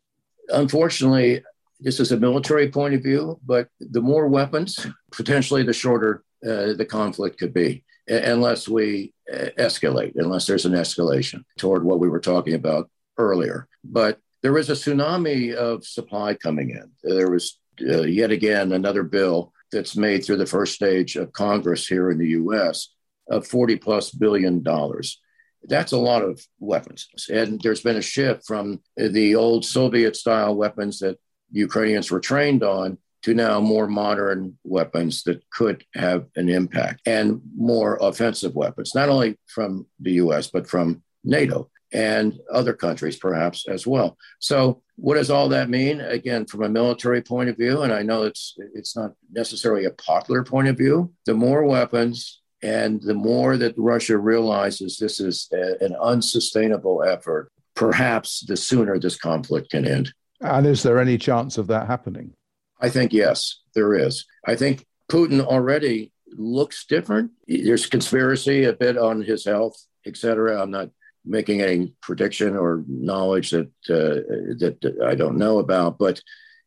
Unfortunately, 0.50 1.44
this 1.80 2.00
is 2.00 2.12
a 2.12 2.18
military 2.18 2.70
point 2.70 2.94
of 2.94 3.04
view, 3.04 3.40
but 3.46 3.68
the 3.80 4.02
more 4.02 4.28
weapons, 4.28 4.88
potentially 5.12 5.64
the 5.64 5.74
shorter 5.74 6.24
uh, 6.46 6.74
the 6.74 6.86
conflict 6.90 7.38
could 7.38 7.54
be, 7.54 7.84
unless 8.08 8.68
we 8.68 9.14
uh, 9.32 9.50
escalate, 9.58 10.14
unless 10.16 10.46
there's 10.46 10.66
an 10.66 10.74
escalation 10.74 11.44
toward 11.58 11.84
what 11.84 12.00
we 12.00 12.10
were 12.10 12.20
talking 12.20 12.54
about 12.54 12.90
earlier. 13.18 13.68
But 13.84 14.20
there 14.44 14.54
was 14.54 14.70
a 14.70 14.74
tsunami 14.74 15.54
of 15.54 15.86
supply 15.86 16.36
coming 16.36 16.70
in. 16.70 16.92
There 17.02 17.32
was 17.32 17.58
uh, 17.82 18.02
yet 18.02 18.30
again 18.30 18.74
another 18.74 19.04
bill 19.04 19.54
that's 19.72 19.96
made 19.96 20.24
through 20.24 20.38
the 20.38 20.46
first 20.46 20.76
stage 20.76 21.16
of 21.16 21.34
Congress 21.34 21.88
here 21.88 22.12
in 22.12 22.20
the 22.20 22.30
US 22.30 22.90
of 23.30 23.48
40 23.48 23.78
plus 23.78 24.12
billion 24.12 24.62
dollars. 24.62 25.20
That's 25.64 25.94
a 25.94 25.98
lot 25.98 26.24
of 26.24 26.46
weapons. 26.60 27.08
And 27.34 27.60
there's 27.62 27.82
been 27.82 27.96
a 27.96 28.02
shift 28.02 28.46
from 28.46 28.82
the 28.98 29.36
old 29.36 29.66
Soviet 29.66 30.18
style 30.18 30.56
weapons 30.56 31.00
that 31.00 31.18
Ukrainians 31.52 32.12
were 32.12 32.20
trained 32.20 32.64
on 32.64 32.98
to 33.24 33.34
now 33.34 33.62
more 33.62 33.88
modern 33.88 34.58
weapons 34.66 35.24
that 35.24 35.42
could 35.50 35.86
have 35.96 36.26
an 36.36 36.50
impact 36.50 37.00
and 37.06 37.42
more 37.56 37.98
offensive 38.02 38.54
weapons, 38.56 38.94
not 38.94 39.08
only 39.08 39.40
from 39.48 39.88
the 40.02 40.14
US, 40.14 40.48
but 40.48 40.68
from 40.68 41.02
NATO 41.24 41.70
and 41.94 42.40
other 42.52 42.74
countries 42.74 43.18
perhaps 43.18 43.68
as 43.68 43.86
well. 43.86 44.18
So 44.40 44.82
what 44.96 45.16
does 45.16 45.30
all 45.30 45.50
that 45.50 45.70
mean? 45.70 46.02
Again, 46.02 46.46
from 46.46 46.64
a 46.64 46.70
military 46.70 47.22
point 47.22 47.50
of 47.50 47.58
view, 47.58 47.84
and 47.84 47.94
I 47.94 48.02
know 48.02 48.24
it's 48.24 48.56
it's 48.74 48.96
not 48.96 49.12
necessarily 49.32 49.86
a 49.86 49.92
popular 49.92 50.44
point 50.44 50.68
of 50.68 50.78
view, 50.78 51.14
the 51.26 51.36
more 51.36 51.64
weapons 51.64 52.42
and 52.64 53.02
the 53.02 53.14
more 53.14 53.58
that 53.58 53.76
Russia 53.78 54.18
realizes 54.18 54.98
this 54.98 55.20
is 55.20 55.50
a, 55.54 55.84
an 55.84 55.96
unsustainable 56.02 57.04
effort, 57.04 57.52
perhaps 57.76 58.46
the 58.48 58.58
sooner 58.58 58.98
this 58.98 59.18
conflict 59.18 59.72
can 59.72 59.86
end. 59.86 60.14
And 60.42 60.66
is 60.66 60.82
there 60.82 61.00
any 61.00 61.18
chance 61.18 61.58
of 61.58 61.68
that 61.68 61.88
happening? 61.88 62.34
I 62.80 62.90
think 62.90 63.14
yes, 63.14 63.62
there 63.76 63.94
is. 63.94 64.26
I 64.46 64.56
think 64.56 64.86
Putin 65.12 65.42
already 65.42 66.12
looks 66.36 66.86
different. 66.86 67.32
There's 67.48 67.86
conspiracy 67.86 68.64
a 68.64 68.74
bit 68.74 68.98
on 68.98 69.22
his 69.22 69.46
health, 69.46 69.76
et 70.06 70.18
cetera. 70.18 70.62
I'm 70.62 70.72
not 70.72 70.90
making 71.26 71.62
any 71.62 71.94
prediction 72.02 72.56
or 72.56 72.84
knowledge 72.88 73.52
that 73.52 73.68
uh, 73.90 74.20
that 74.60 74.98
I 75.06 75.16
don't 75.16 75.38
know 75.38 75.60
about, 75.60 75.98
but 75.98 76.22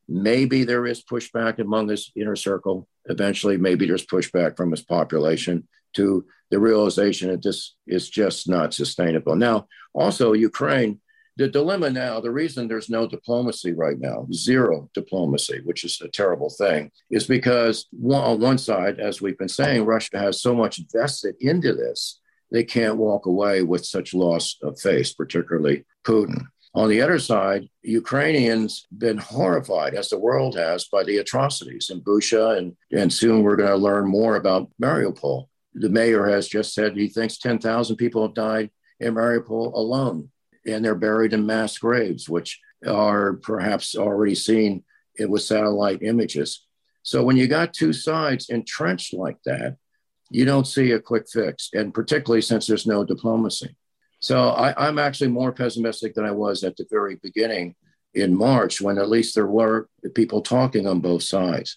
maybe 0.09 0.65
there 0.65 0.87
is 0.87 1.05
pushback 1.05 1.59
among 1.59 1.89
his 1.89 2.11
inner 2.17 2.37
circle. 2.37 2.89
Eventually, 3.07 3.57
maybe 3.57 3.87
there's 3.87 4.07
pushback 4.07 4.57
from 4.57 4.71
his 4.71 4.83
population 4.83 5.67
to 5.95 6.25
the 6.51 6.59
realization 6.59 7.31
that 7.31 7.43
this 7.43 7.75
is 7.87 8.09
just 8.09 8.49
not 8.49 8.75
sustainable. 8.75 9.37
Now, 9.37 9.67
also 9.95 10.33
Ukraine 10.33 11.01
the 11.37 11.49
dilemma 11.49 11.91
now, 11.91 12.19
the 12.19 12.31
reason 12.31 12.67
there's 12.67 12.89
no 12.89 13.07
diplomacy 13.07 13.73
right 13.73 13.99
now, 13.99 14.27
zero 14.33 14.89
diplomacy, 14.95 15.61
which 15.65 15.85
is 15.85 16.01
a 16.01 16.09
terrible 16.09 16.49
thing, 16.49 16.91
is 17.11 17.27
because 17.27 17.87
on 18.11 18.41
one 18.41 18.57
side, 18.57 19.01
as 19.01 19.21
we've 19.21 19.37
been 19.37 19.49
saying, 19.49 19.85
Russia 19.85 20.19
has 20.19 20.41
so 20.41 20.55
much 20.55 20.81
vested 20.91 21.35
into 21.41 21.75
this, 21.75 22.21
they 22.51 22.65
can't 22.65 22.97
walk 22.97 23.27
away 23.27 23.63
with 23.63 23.85
such 23.85 24.15
loss 24.15 24.57
of 24.63 24.81
face, 24.81 25.13
particularly 25.13 25.85
Putin. 26.05 26.47
On 26.75 26.89
the 26.89 27.01
other 27.01 27.19
side, 27.19 27.69
Ukrainians 27.83 28.87
been 28.97 29.17
horrified, 29.17 29.95
as 29.95 30.11
the 30.11 30.19
world 30.19 30.57
has, 30.57 30.87
by 30.87 31.03
the 31.05 31.19
atrocities 31.19 31.91
in 31.91 32.03
Bucha, 32.03 32.59
and, 32.59 32.77
and 32.93 33.13
soon 33.13 33.43
we're 33.43 33.57
going 33.57 33.71
to 33.71 33.77
learn 33.77 34.07
more 34.07 34.37
about 34.37 34.71
Mariupol. 34.81 35.47
The 35.75 35.89
mayor 35.89 36.27
has 36.27 36.49
just 36.49 36.75
said 36.75 36.97
he 36.97 37.09
thinks 37.09 37.39
10,000 37.39 37.97
people 37.97 38.23
have 38.23 38.35
died 38.35 38.71
in 39.01 39.15
Mariupol 39.15 39.75
alone 39.75 40.31
and 40.67 40.85
they're 40.85 40.95
buried 40.95 41.33
in 41.33 41.47
mass 41.47 41.79
graves, 41.79 42.29
which 42.29 42.61
are 42.87 43.35
perhaps 43.35 43.95
already 43.95 44.35
seen 44.35 44.85
with 45.19 45.43
satellite 45.43 46.03
images. 46.03 46.67
So 47.03 47.23
when 47.23 47.37
you 47.37 47.47
got 47.47 47.73
two 47.73 47.93
sides 47.93 48.49
entrenched 48.51 49.15
like 49.15 49.39
that, 49.45 49.77
you 50.31 50.45
don't 50.45 50.67
see 50.67 50.93
a 50.93 51.01
quick 51.01 51.27
fix, 51.33 51.71
and 51.73 51.95
particularly 51.95 52.43
since 52.43 52.67
there's 52.67 52.87
no 52.87 53.05
diplomacy. 53.05 53.77
So 54.21 54.49
I, 54.49 54.89
am 54.89 54.99
actually 54.99 55.29
more 55.29 55.53
pessimistic 55.53 56.15
than 56.15 56.25
I 56.25 56.31
was 56.31 56.65
at 56.65 56.77
the 56.77 56.87
very 56.91 57.17
beginning 57.23 57.75
in 58.15 58.37
March, 58.37 58.81
when 58.81 58.99
at 58.99 59.11
least 59.11 59.35
there 59.35 59.47
were 59.47 59.89
people 60.15 60.41
talking 60.41 60.87
on 60.87 61.01
both 61.01 61.23
sides. 61.23 61.77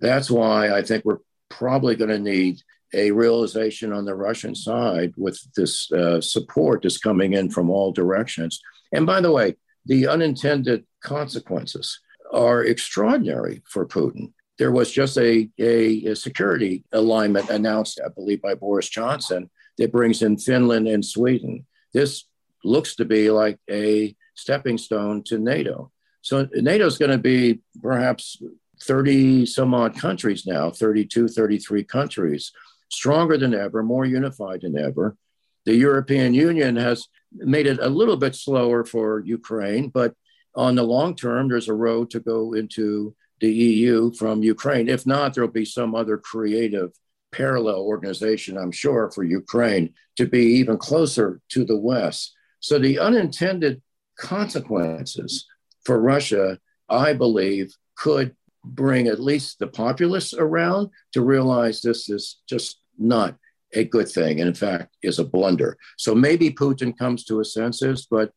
That's 0.00 0.30
why 0.30 0.70
I 0.70 0.82
think 0.82 1.04
we're 1.04 1.18
probably 1.48 1.94
going 1.94 2.10
to 2.10 2.18
need 2.18 2.60
a 2.94 3.10
realization 3.10 3.92
on 3.92 4.04
the 4.04 4.14
Russian 4.14 4.54
side 4.54 5.12
with 5.16 5.38
this 5.54 5.90
uh, 5.92 6.20
support 6.20 6.82
that's 6.82 6.98
coming 6.98 7.34
in 7.34 7.50
from 7.50 7.68
all 7.68 7.92
directions. 7.92 8.60
And 8.92 9.06
by 9.06 9.20
the 9.20 9.32
way, 9.32 9.56
the 9.84 10.08
unintended 10.08 10.84
consequences 11.02 12.00
are 12.32 12.64
extraordinary 12.64 13.62
for 13.68 13.86
Putin. 13.86 14.32
There 14.58 14.72
was 14.72 14.90
just 14.90 15.18
a, 15.18 15.48
a, 15.58 16.04
a 16.06 16.16
security 16.16 16.84
alignment 16.92 17.50
announced, 17.50 18.00
I 18.04 18.08
believe, 18.08 18.40
by 18.40 18.54
Boris 18.54 18.88
Johnson 18.88 19.50
that 19.78 19.92
brings 19.92 20.22
in 20.22 20.38
Finland 20.38 20.88
and 20.88 21.04
Sweden. 21.04 21.66
This 21.92 22.24
looks 22.64 22.96
to 22.96 23.04
be 23.04 23.30
like 23.30 23.58
a 23.70 24.16
stepping 24.34 24.78
stone 24.78 25.22
to 25.24 25.38
NATO. 25.38 25.90
So 26.22 26.48
NATO 26.54 26.86
is 26.86 26.98
going 26.98 27.12
to 27.12 27.18
be 27.18 27.60
perhaps 27.82 28.42
30 28.82 29.46
some 29.46 29.74
odd 29.74 29.96
countries 29.98 30.46
now, 30.46 30.70
32, 30.70 31.28
33 31.28 31.84
countries, 31.84 32.52
stronger 32.90 33.38
than 33.38 33.54
ever, 33.54 33.82
more 33.82 34.04
unified 34.04 34.62
than 34.62 34.76
ever. 34.76 35.16
The 35.64 35.74
European 35.74 36.34
Union 36.34 36.76
has 36.76 37.06
made 37.32 37.66
it 37.66 37.78
a 37.80 37.88
little 37.88 38.16
bit 38.16 38.34
slower 38.34 38.84
for 38.84 39.22
Ukraine, 39.24 39.88
but 39.88 40.14
on 40.54 40.74
the 40.74 40.82
long 40.82 41.14
term, 41.14 41.48
there's 41.48 41.68
a 41.68 41.74
road 41.74 42.10
to 42.10 42.20
go 42.20 42.54
into 42.54 43.14
the 43.40 43.52
EU 43.52 44.12
from 44.12 44.42
Ukraine. 44.42 44.88
If 44.88 45.06
not, 45.06 45.34
there'll 45.34 45.50
be 45.50 45.64
some 45.64 45.94
other 45.94 46.16
creative 46.16 46.92
parallel 47.32 47.80
organization, 47.80 48.56
I'm 48.56 48.72
sure, 48.72 49.10
for 49.10 49.24
Ukraine 49.24 49.94
to 50.16 50.26
be 50.26 50.44
even 50.60 50.78
closer 50.78 51.40
to 51.50 51.64
the 51.64 51.76
West. 51.76 52.34
So 52.60 52.78
the 52.78 52.98
unintended 52.98 53.82
consequences 54.18 55.46
for 55.84 56.00
Russia, 56.00 56.58
I 56.88 57.12
believe, 57.12 57.74
could 57.96 58.34
bring 58.64 59.06
at 59.06 59.20
least 59.20 59.58
the 59.58 59.66
populace 59.66 60.34
around 60.34 60.90
to 61.12 61.22
realize 61.22 61.80
this 61.80 62.08
is 62.08 62.40
just 62.48 62.80
not 62.98 63.36
a 63.74 63.84
good 63.84 64.08
thing 64.08 64.40
and 64.40 64.48
in 64.48 64.54
fact 64.54 64.96
is 65.02 65.18
a 65.18 65.24
blunder 65.24 65.76
so 65.96 66.14
maybe 66.14 66.50
putin 66.50 66.96
comes 66.96 67.24
to 67.24 67.38
his 67.38 67.52
senses 67.52 68.06
but 68.10 68.32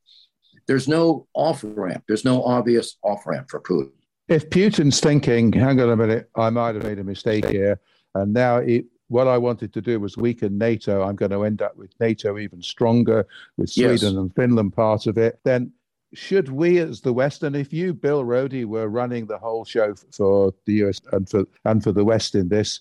there's 0.67 0.87
no 0.87 1.27
off 1.33 1.63
ramp 1.63 2.03
there's 2.07 2.25
no 2.25 2.43
obvious 2.43 2.97
off 3.03 3.25
ramp 3.25 3.47
for 3.49 3.61
putin 3.61 3.91
if 4.29 4.49
putin's 4.49 4.99
thinking 4.99 5.51
hang 5.51 5.79
on 5.79 5.89
a 5.89 5.95
minute 5.95 6.29
i 6.35 6.49
might 6.49 6.75
have 6.75 6.83
made 6.83 6.99
a 6.99 7.03
mistake 7.03 7.45
here 7.45 7.79
and 8.15 8.33
now 8.33 8.57
it, 8.57 8.85
what 9.07 9.27
i 9.27 9.37
wanted 9.37 9.73
to 9.73 9.81
do 9.81 9.99
was 9.99 10.17
weaken 10.17 10.57
nato 10.57 11.01
i'm 11.01 11.15
going 11.15 11.31
to 11.31 11.43
end 11.43 11.61
up 11.61 11.75
with 11.75 11.91
nato 11.99 12.37
even 12.37 12.61
stronger 12.61 13.25
with 13.57 13.69
sweden 13.69 13.91
yes. 13.91 14.03
and 14.03 14.33
finland 14.35 14.73
part 14.73 15.07
of 15.07 15.17
it 15.17 15.39
then 15.43 15.71
should 16.13 16.49
we 16.49 16.79
as 16.79 17.01
the 17.01 17.13
West, 17.13 17.43
and 17.43 17.55
if 17.55 17.71
you, 17.71 17.93
Bill 17.93 18.23
Roedy, 18.23 18.65
were 18.65 18.87
running 18.87 19.27
the 19.27 19.37
whole 19.37 19.63
show 19.63 19.93
for 20.11 20.53
the 20.65 20.73
US 20.85 20.99
and 21.11 21.29
for 21.29 21.45
and 21.65 21.83
for 21.83 21.91
the 21.91 22.03
West 22.03 22.35
in 22.35 22.49
this, 22.49 22.79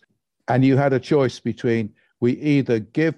and 0.49 0.65
you 0.65 0.77
had 0.77 0.93
a 0.93 1.01
choice 1.01 1.39
between 1.39 1.93
we 2.21 2.33
either 2.39 2.81
give 2.81 3.15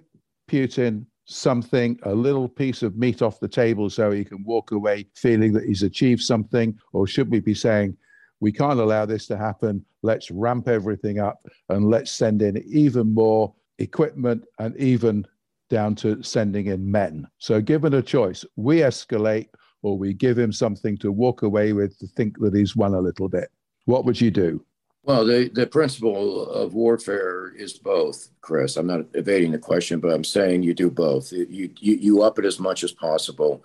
Putin 0.49 1.07
something, 1.25 1.99
a 2.03 2.15
little 2.15 2.49
piece 2.49 2.83
of 2.83 2.97
meat 2.97 3.23
off 3.23 3.39
the 3.39 3.49
table 3.49 3.89
so 3.89 4.11
he 4.11 4.25
can 4.25 4.43
walk 4.43 4.73
away 4.73 5.07
feeling 5.15 5.53
that 5.53 5.65
he's 5.65 5.85
achieved 5.85 6.23
something, 6.23 6.77
or 6.93 7.07
should 7.07 7.31
we 7.31 7.39
be 7.39 7.55
saying, 7.55 7.97
we 8.41 8.53
can't 8.53 8.81
allow 8.81 9.07
this 9.07 9.27
to 9.27 9.37
happen, 9.37 9.85
let's 10.03 10.31
ramp 10.31 10.69
everything 10.69 11.21
up 11.21 11.47
and 11.69 11.91
let's 11.91 12.11
send 12.11 12.43
in 12.43 12.59
even 12.67 13.13
more 13.13 13.55
equipment 13.79 14.45
and 14.59 14.77
even 14.77 15.27
down 15.69 15.95
to 15.95 16.23
sending 16.23 16.67
in 16.67 16.91
men. 16.91 17.27
So, 17.39 17.61
given 17.61 17.95
a 17.95 18.03
choice, 18.03 18.45
we 18.57 18.79
escalate 18.79 19.49
or 19.83 19.97
we 19.97 20.13
give 20.13 20.39
him 20.39 20.53
something 20.53 20.97
to 20.99 21.13
walk 21.13 21.43
away 21.43 21.73
with 21.73 21.99
to 21.99 22.07
think 22.09 22.39
that 22.41 22.55
he's 22.55 22.77
won 22.77 22.95
a 22.95 23.01
little 23.01 23.29
bit. 23.29 23.51
What 23.85 24.05
would 24.05 24.21
you 24.21 24.31
do? 24.31 24.65
Well, 25.03 25.25
the, 25.25 25.51
the 25.55 25.67
principle 25.67 26.51
of 26.51 26.75
warfare 26.75 27.53
is 27.57 27.73
both, 27.79 28.29
Chris. 28.43 28.77
I'm 28.77 28.87
not 28.87 29.07
evading 29.15 29.53
the 29.53 29.59
question, 29.59 29.99
but 29.99 30.13
I'm 30.13 30.25
saying 30.25 30.63
you 30.63 30.75
do 30.75 30.91
both. 30.91 31.33
You, 31.33 31.47
you, 31.49 31.71
you 31.79 32.23
up 32.23 32.39
it 32.39 32.45
as 32.45 32.61
much 32.61 32.85
as 32.85 32.93
possible 32.93 33.65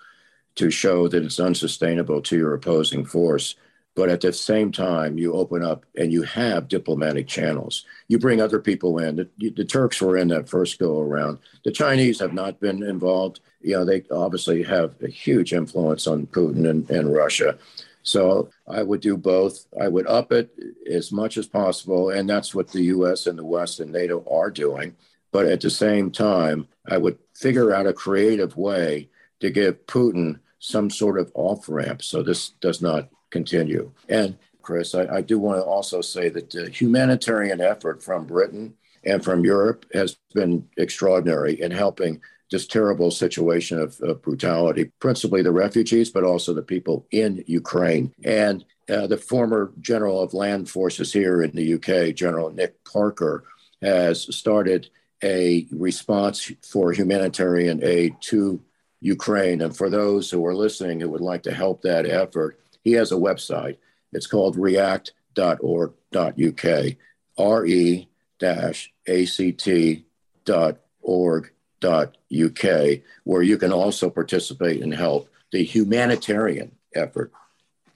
to 0.56 0.72
show 0.72 1.10
that 1.10 1.24
it's 1.26 1.40
unsustainable 1.40 2.22
to 2.22 2.38
your 2.38 2.54
opposing 2.54 3.04
force. 3.04 3.56
But 3.96 4.10
at 4.10 4.20
the 4.20 4.34
same 4.34 4.74
time, 4.74 5.18
you 5.18 5.34
open 5.34 5.64
up 5.64 5.86
and 5.98 6.12
you 6.12 6.24
have 6.24 6.68
diplomatic 6.68 7.28
channels. 7.28 7.86
You 8.10 8.20
bring 8.20 8.42
other 8.42 8.60
people 8.60 9.00
in. 9.00 9.16
The, 9.16 9.50
the 9.52 9.64
Turks 9.64 10.02
were 10.02 10.18
in 10.18 10.28
that 10.28 10.50
first 10.50 10.80
go 10.80 11.00
around. 11.00 11.40
The 11.64 11.72
Chinese 11.72 12.20
have 12.20 12.34
not 12.34 12.60
been 12.60 12.84
involved. 12.84 13.40
You 13.62 13.78
know, 13.78 13.86
they 13.86 14.04
obviously 14.12 14.64
have 14.64 14.96
a 15.02 15.08
huge 15.08 15.54
influence 15.54 16.08
on 16.08 16.28
Putin 16.28 16.70
and, 16.70 16.90
and 16.92 17.14
Russia. 17.14 17.58
So 18.04 18.50
I 18.68 18.84
would 18.84 19.00
do 19.00 19.16
both. 19.16 19.66
I 19.82 19.88
would 19.88 20.08
up 20.08 20.34
it 20.34 20.52
as 20.92 21.14
much 21.14 21.38
as 21.38 21.48
possible. 21.48 22.10
And 22.10 22.30
that's 22.30 22.54
what 22.54 22.68
the 22.68 22.84
US 22.84 23.28
and 23.28 23.40
the 23.40 23.46
West 23.46 23.80
and 23.80 23.94
NATO 23.94 24.26
are 24.30 24.52
doing. 24.52 24.94
But 25.32 25.46
at 25.46 25.62
the 25.62 25.70
same 25.70 26.12
time, 26.12 26.68
I 26.86 26.98
would 26.98 27.18
figure 27.34 27.74
out 27.74 27.88
a 27.88 27.94
creative 27.94 28.58
way 28.58 29.10
to 29.40 29.50
give 29.50 29.88
Putin 29.88 30.40
some 30.60 30.90
sort 30.90 31.20
of 31.20 31.32
off 31.34 31.70
ramp 31.70 32.02
so 32.02 32.24
this 32.24 32.50
does 32.62 32.82
not 32.82 33.10
continue. 33.32 33.92
And 34.10 34.38
Chris, 34.62 34.96
I, 34.96 35.18
I 35.18 35.22
do 35.22 35.38
want 35.38 35.60
to 35.60 35.64
also 35.64 36.02
say 36.02 36.30
that 36.30 36.50
the 36.50 36.70
humanitarian 36.70 37.62
effort 37.62 38.02
from 38.02 38.26
Britain 38.26 38.74
and 39.04 39.24
from 39.24 39.46
Europe 39.46 39.86
has 39.94 40.18
been 40.34 40.68
extraordinary 40.78 41.62
in 41.62 41.72
helping 41.72 42.22
this 42.52 42.68
terrible 42.68 43.12
situation 43.12 43.80
of, 43.80 44.00
of, 44.02 44.22
brutality, 44.22 44.92
principally 45.00 45.42
the 45.42 45.52
refugees, 45.52 46.10
but 46.10 46.24
also 46.24 46.54
the 46.54 46.62
people 46.62 47.06
in 47.12 47.44
Ukraine. 47.48 48.14
And 48.24 48.64
uh, 48.90 49.08
the 49.08 49.18
former 49.18 49.74
general 49.82 50.22
of 50.22 50.34
land 50.34 50.70
forces 50.70 51.12
here 51.12 51.42
in 51.42 51.52
the 51.52 51.74
UK, 51.74 52.16
General 52.16 52.52
Nick 52.52 52.84
Parker, 52.84 53.44
has 53.82 54.36
started 54.36 54.90
a 55.24 55.68
response 55.72 56.52
for 56.62 56.92
humanitarian 56.92 57.84
aid 57.84 58.16
to 58.22 58.62
Ukraine. 59.02 59.62
And 59.62 59.76
for 59.76 59.90
those 59.90 60.30
who 60.30 60.46
are 60.46 60.56
listening 60.56 61.00
who 61.00 61.10
would 61.10 61.22
like 61.22 61.44
to 61.44 61.54
help 61.54 61.82
that 61.82 62.06
effort, 62.06 62.60
he 62.86 62.93
has 62.93 63.12
a 63.12 63.15
website. 63.15 63.76
It's 64.13 64.28
called 64.28 64.56
react.org.uk, 64.56 66.63
re 67.38 68.08
act.org.uk, 68.41 69.80
where 73.24 73.41
you 73.41 73.58
can 73.58 73.74
also 73.74 74.10
participate 74.10 74.82
and 74.82 74.93
help 74.93 75.30
the 75.52 75.63
humanitarian 75.63 76.71
effort 76.93 77.32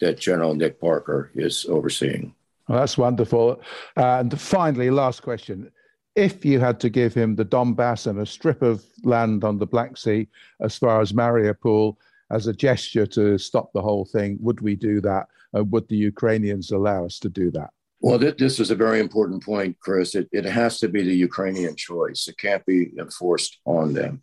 that 0.01 0.19
General 0.19 0.55
Nick 0.55 0.81
Parker 0.81 1.31
is 1.35 1.65
overseeing. 1.69 2.33
Well, 2.67 2.79
that's 2.79 2.97
wonderful. 2.97 3.61
And 3.95 4.37
finally, 4.39 4.89
last 4.89 5.23
question. 5.23 5.71
If 6.15 6.43
you 6.43 6.59
had 6.59 6.79
to 6.81 6.89
give 6.89 7.13
him 7.13 7.35
the 7.35 7.45
Donbass 7.45 8.07
and 8.07 8.19
a 8.19 8.25
strip 8.25 8.61
of 8.61 8.83
land 9.03 9.43
on 9.43 9.59
the 9.59 9.67
Black 9.67 9.97
Sea 9.97 10.27
as 10.59 10.77
far 10.77 11.01
as 11.01 11.13
Mariupol, 11.13 11.95
as 12.31 12.47
a 12.47 12.53
gesture 12.53 13.05
to 13.07 13.37
stop 13.37 13.71
the 13.73 13.81
whole 13.81 14.05
thing. 14.05 14.37
Would 14.41 14.61
we 14.61 14.75
do 14.75 15.01
that? 15.01 15.27
Uh, 15.55 15.63
would 15.65 15.87
the 15.87 15.97
Ukrainians 15.97 16.71
allow 16.71 17.05
us 17.05 17.19
to 17.19 17.29
do 17.29 17.51
that? 17.51 17.71
Well, 18.01 18.19
th- 18.19 18.37
this 18.37 18.59
is 18.59 18.71
a 18.71 18.75
very 18.75 18.99
important 18.99 19.43
point, 19.43 19.77
Chris. 19.79 20.15
It, 20.15 20.29
it 20.31 20.45
has 20.45 20.79
to 20.79 20.87
be 20.87 21.03
the 21.03 21.15
Ukrainian 21.15 21.75
choice. 21.75 22.27
It 22.27 22.37
can't 22.37 22.65
be 22.65 22.91
enforced 22.97 23.59
on 23.65 23.93
them. 23.93 24.21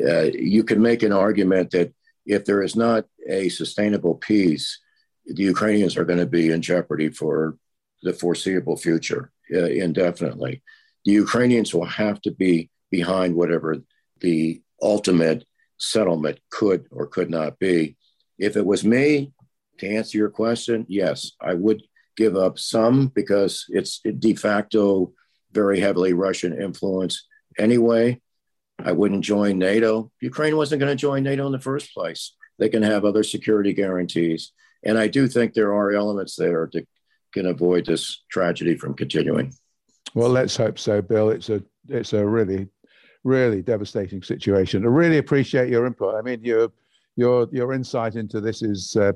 Uh, 0.00 0.22
you 0.22 0.64
can 0.64 0.82
make 0.82 1.02
an 1.02 1.12
argument 1.12 1.70
that 1.70 1.94
if 2.26 2.44
there 2.44 2.62
is 2.62 2.74
not 2.74 3.04
a 3.28 3.48
sustainable 3.50 4.16
peace, 4.16 4.80
the 5.26 5.44
Ukrainians 5.44 5.96
are 5.96 6.04
going 6.04 6.18
to 6.18 6.26
be 6.26 6.50
in 6.50 6.62
jeopardy 6.62 7.08
for 7.10 7.56
the 8.02 8.12
foreseeable 8.12 8.76
future 8.76 9.30
uh, 9.54 9.64
indefinitely. 9.64 10.62
The 11.04 11.12
Ukrainians 11.12 11.72
will 11.74 11.86
have 11.86 12.20
to 12.22 12.32
be 12.32 12.70
behind 12.90 13.34
whatever 13.34 13.76
the 14.20 14.62
ultimate 14.82 15.44
settlement 15.84 16.40
could 16.50 16.86
or 16.90 17.06
could 17.06 17.30
not 17.30 17.58
be. 17.58 17.96
If 18.38 18.56
it 18.56 18.66
was 18.66 18.84
me, 18.84 19.32
to 19.78 19.88
answer 19.88 20.18
your 20.18 20.30
question, 20.30 20.86
yes, 20.88 21.32
I 21.40 21.54
would 21.54 21.82
give 22.16 22.36
up 22.36 22.58
some 22.58 23.08
because 23.08 23.64
it's 23.68 24.00
de 24.00 24.34
facto 24.34 25.12
very 25.52 25.80
heavily 25.80 26.12
Russian 26.12 26.60
influence 26.60 27.26
anyway. 27.58 28.20
I 28.78 28.92
wouldn't 28.92 29.24
join 29.24 29.58
NATO. 29.58 30.10
Ukraine 30.20 30.56
wasn't 30.56 30.80
going 30.80 30.90
to 30.90 31.00
join 31.00 31.22
NATO 31.22 31.46
in 31.46 31.52
the 31.52 31.60
first 31.60 31.94
place. 31.94 32.34
They 32.58 32.68
can 32.68 32.82
have 32.82 33.04
other 33.04 33.22
security 33.22 33.72
guarantees. 33.72 34.52
And 34.84 34.98
I 34.98 35.08
do 35.08 35.28
think 35.28 35.54
there 35.54 35.74
are 35.74 35.92
elements 35.92 36.36
there 36.36 36.68
that 36.72 36.86
can 37.32 37.46
avoid 37.46 37.86
this 37.86 38.22
tragedy 38.30 38.76
from 38.76 38.94
continuing. 38.94 39.52
Well, 40.14 40.28
let's 40.28 40.56
hope 40.56 40.78
so, 40.78 41.02
Bill. 41.02 41.30
It's 41.30 41.50
a 41.50 41.62
it's 41.88 42.12
a 42.12 42.24
really 42.24 42.68
really 43.24 43.62
devastating 43.62 44.22
situation. 44.22 44.84
I 44.84 44.88
really 44.88 45.18
appreciate 45.18 45.68
your 45.68 45.86
input. 45.86 46.14
I 46.14 46.22
mean, 46.22 46.44
your 46.44 46.70
your 47.16 47.48
your 47.50 47.72
insight 47.72 48.14
into 48.14 48.40
this 48.40 48.62
is 48.62 48.96
uh, 48.96 49.12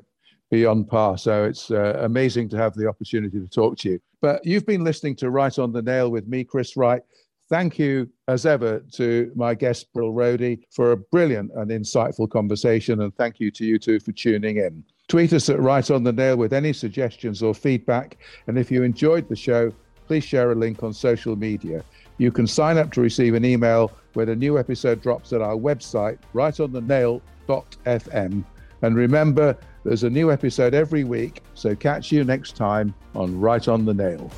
beyond 0.51 0.89
par. 0.89 1.19
So 1.19 1.45
it's 1.45 1.71
uh, 1.71 2.01
amazing 2.01 2.49
to 2.51 2.57
have 2.57 2.75
the 2.75 2.89
opportunity 2.89 3.39
to 3.39 3.49
talk 3.49 3.79
to 3.79 3.91
you. 3.91 4.01
But 4.21 4.45
you've 4.45 4.67
been 4.67 4.85
listening 4.85 5.17
to 5.17 5.31
Right 5.31 5.57
on 5.59 5.73
the 5.73 5.83
Nail 5.83 6.11
with 6.11 6.27
me, 6.27 6.45
Chris 6.45 6.77
Wright. 6.77 7.03
Thank 7.49 7.79
you, 7.79 8.11
as 8.27 8.45
ever, 8.45 8.81
to 8.93 9.33
my 9.35 9.55
guest, 9.55 9.91
Brill 9.95 10.13
Roedy, 10.13 10.61
for 10.71 10.93
a 10.93 10.97
brilliant 10.97 11.51
and 11.55 11.71
insightful 11.71 12.29
conversation. 12.29 13.01
And 13.01 13.15
thank 13.17 13.41
you 13.41 13.51
to 13.53 13.65
you 13.65 13.79
two 13.79 14.01
for 14.01 14.13
tuning 14.13 14.59
in. 14.59 14.85
Tweet 15.09 15.33
us 15.33 15.49
at 15.49 15.59
Right 15.59 15.91
on 15.91 16.05
the 16.05 16.13
Nail 16.13 16.37
with 16.37 16.53
any 16.53 16.75
suggestions 16.75 17.43
or 17.43 17.55
feedback. 17.55 18.19
And 18.49 18.59
if 18.59 18.71
you 18.71 18.83
enjoyed 18.83 19.29
the 19.29 19.37
show, 19.37 19.73
please 20.07 20.25
share 20.25 20.53
a 20.53 20.55
link 20.55 20.83
on 20.83 20.93
social 20.93 21.37
media. 21.37 21.83
You 22.19 22.31
can 22.33 22.47
sign 22.47 22.79
up 22.79 22.93
to 22.93 23.01
receive 23.01 23.35
an 23.35 23.45
email 23.45 23.93
when 24.15 24.29
a 24.29 24.37
new 24.37 24.59
episode 24.59 25.01
drops 25.01 25.33
at 25.33 25.41
our 25.41 25.55
website, 25.55 26.19
rightonthenail.fm. 26.35 28.45
And 28.83 28.97
remember, 28.97 29.57
there's 29.85 30.05
a 30.05 30.11
new 30.11 30.31
episode 30.31 30.75
every 30.75 31.05
week, 31.05 31.43
so 31.55 31.75
catch 31.75 32.13
you 32.13 32.25
next 32.25 32.57
time 32.57 32.95
on 33.15 33.41
Right 33.41 33.67
on 33.69 33.85
the 33.85 33.95
Nail. 33.95 34.31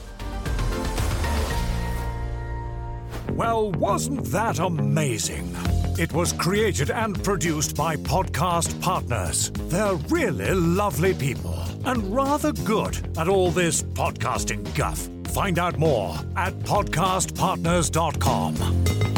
Well, 3.32 3.72
wasn't 3.72 4.24
that 4.26 4.58
amazing? 4.58 5.54
It 5.98 6.12
was 6.12 6.32
created 6.32 6.90
and 6.90 7.22
produced 7.22 7.76
by 7.76 7.96
Podcast 7.96 8.80
Partners. 8.80 9.50
They're 9.68 9.96
really 10.08 10.54
lovely 10.54 11.14
people 11.14 11.58
and 11.84 12.14
rather 12.14 12.52
good 12.52 12.98
at 13.16 13.28
all 13.28 13.50
this 13.50 13.82
podcasting 13.82 14.74
guff. 14.74 15.08
Find 15.30 15.58
out 15.60 15.78
more 15.78 16.16
at 16.36 16.52
podcastpartners.com. 16.54 19.09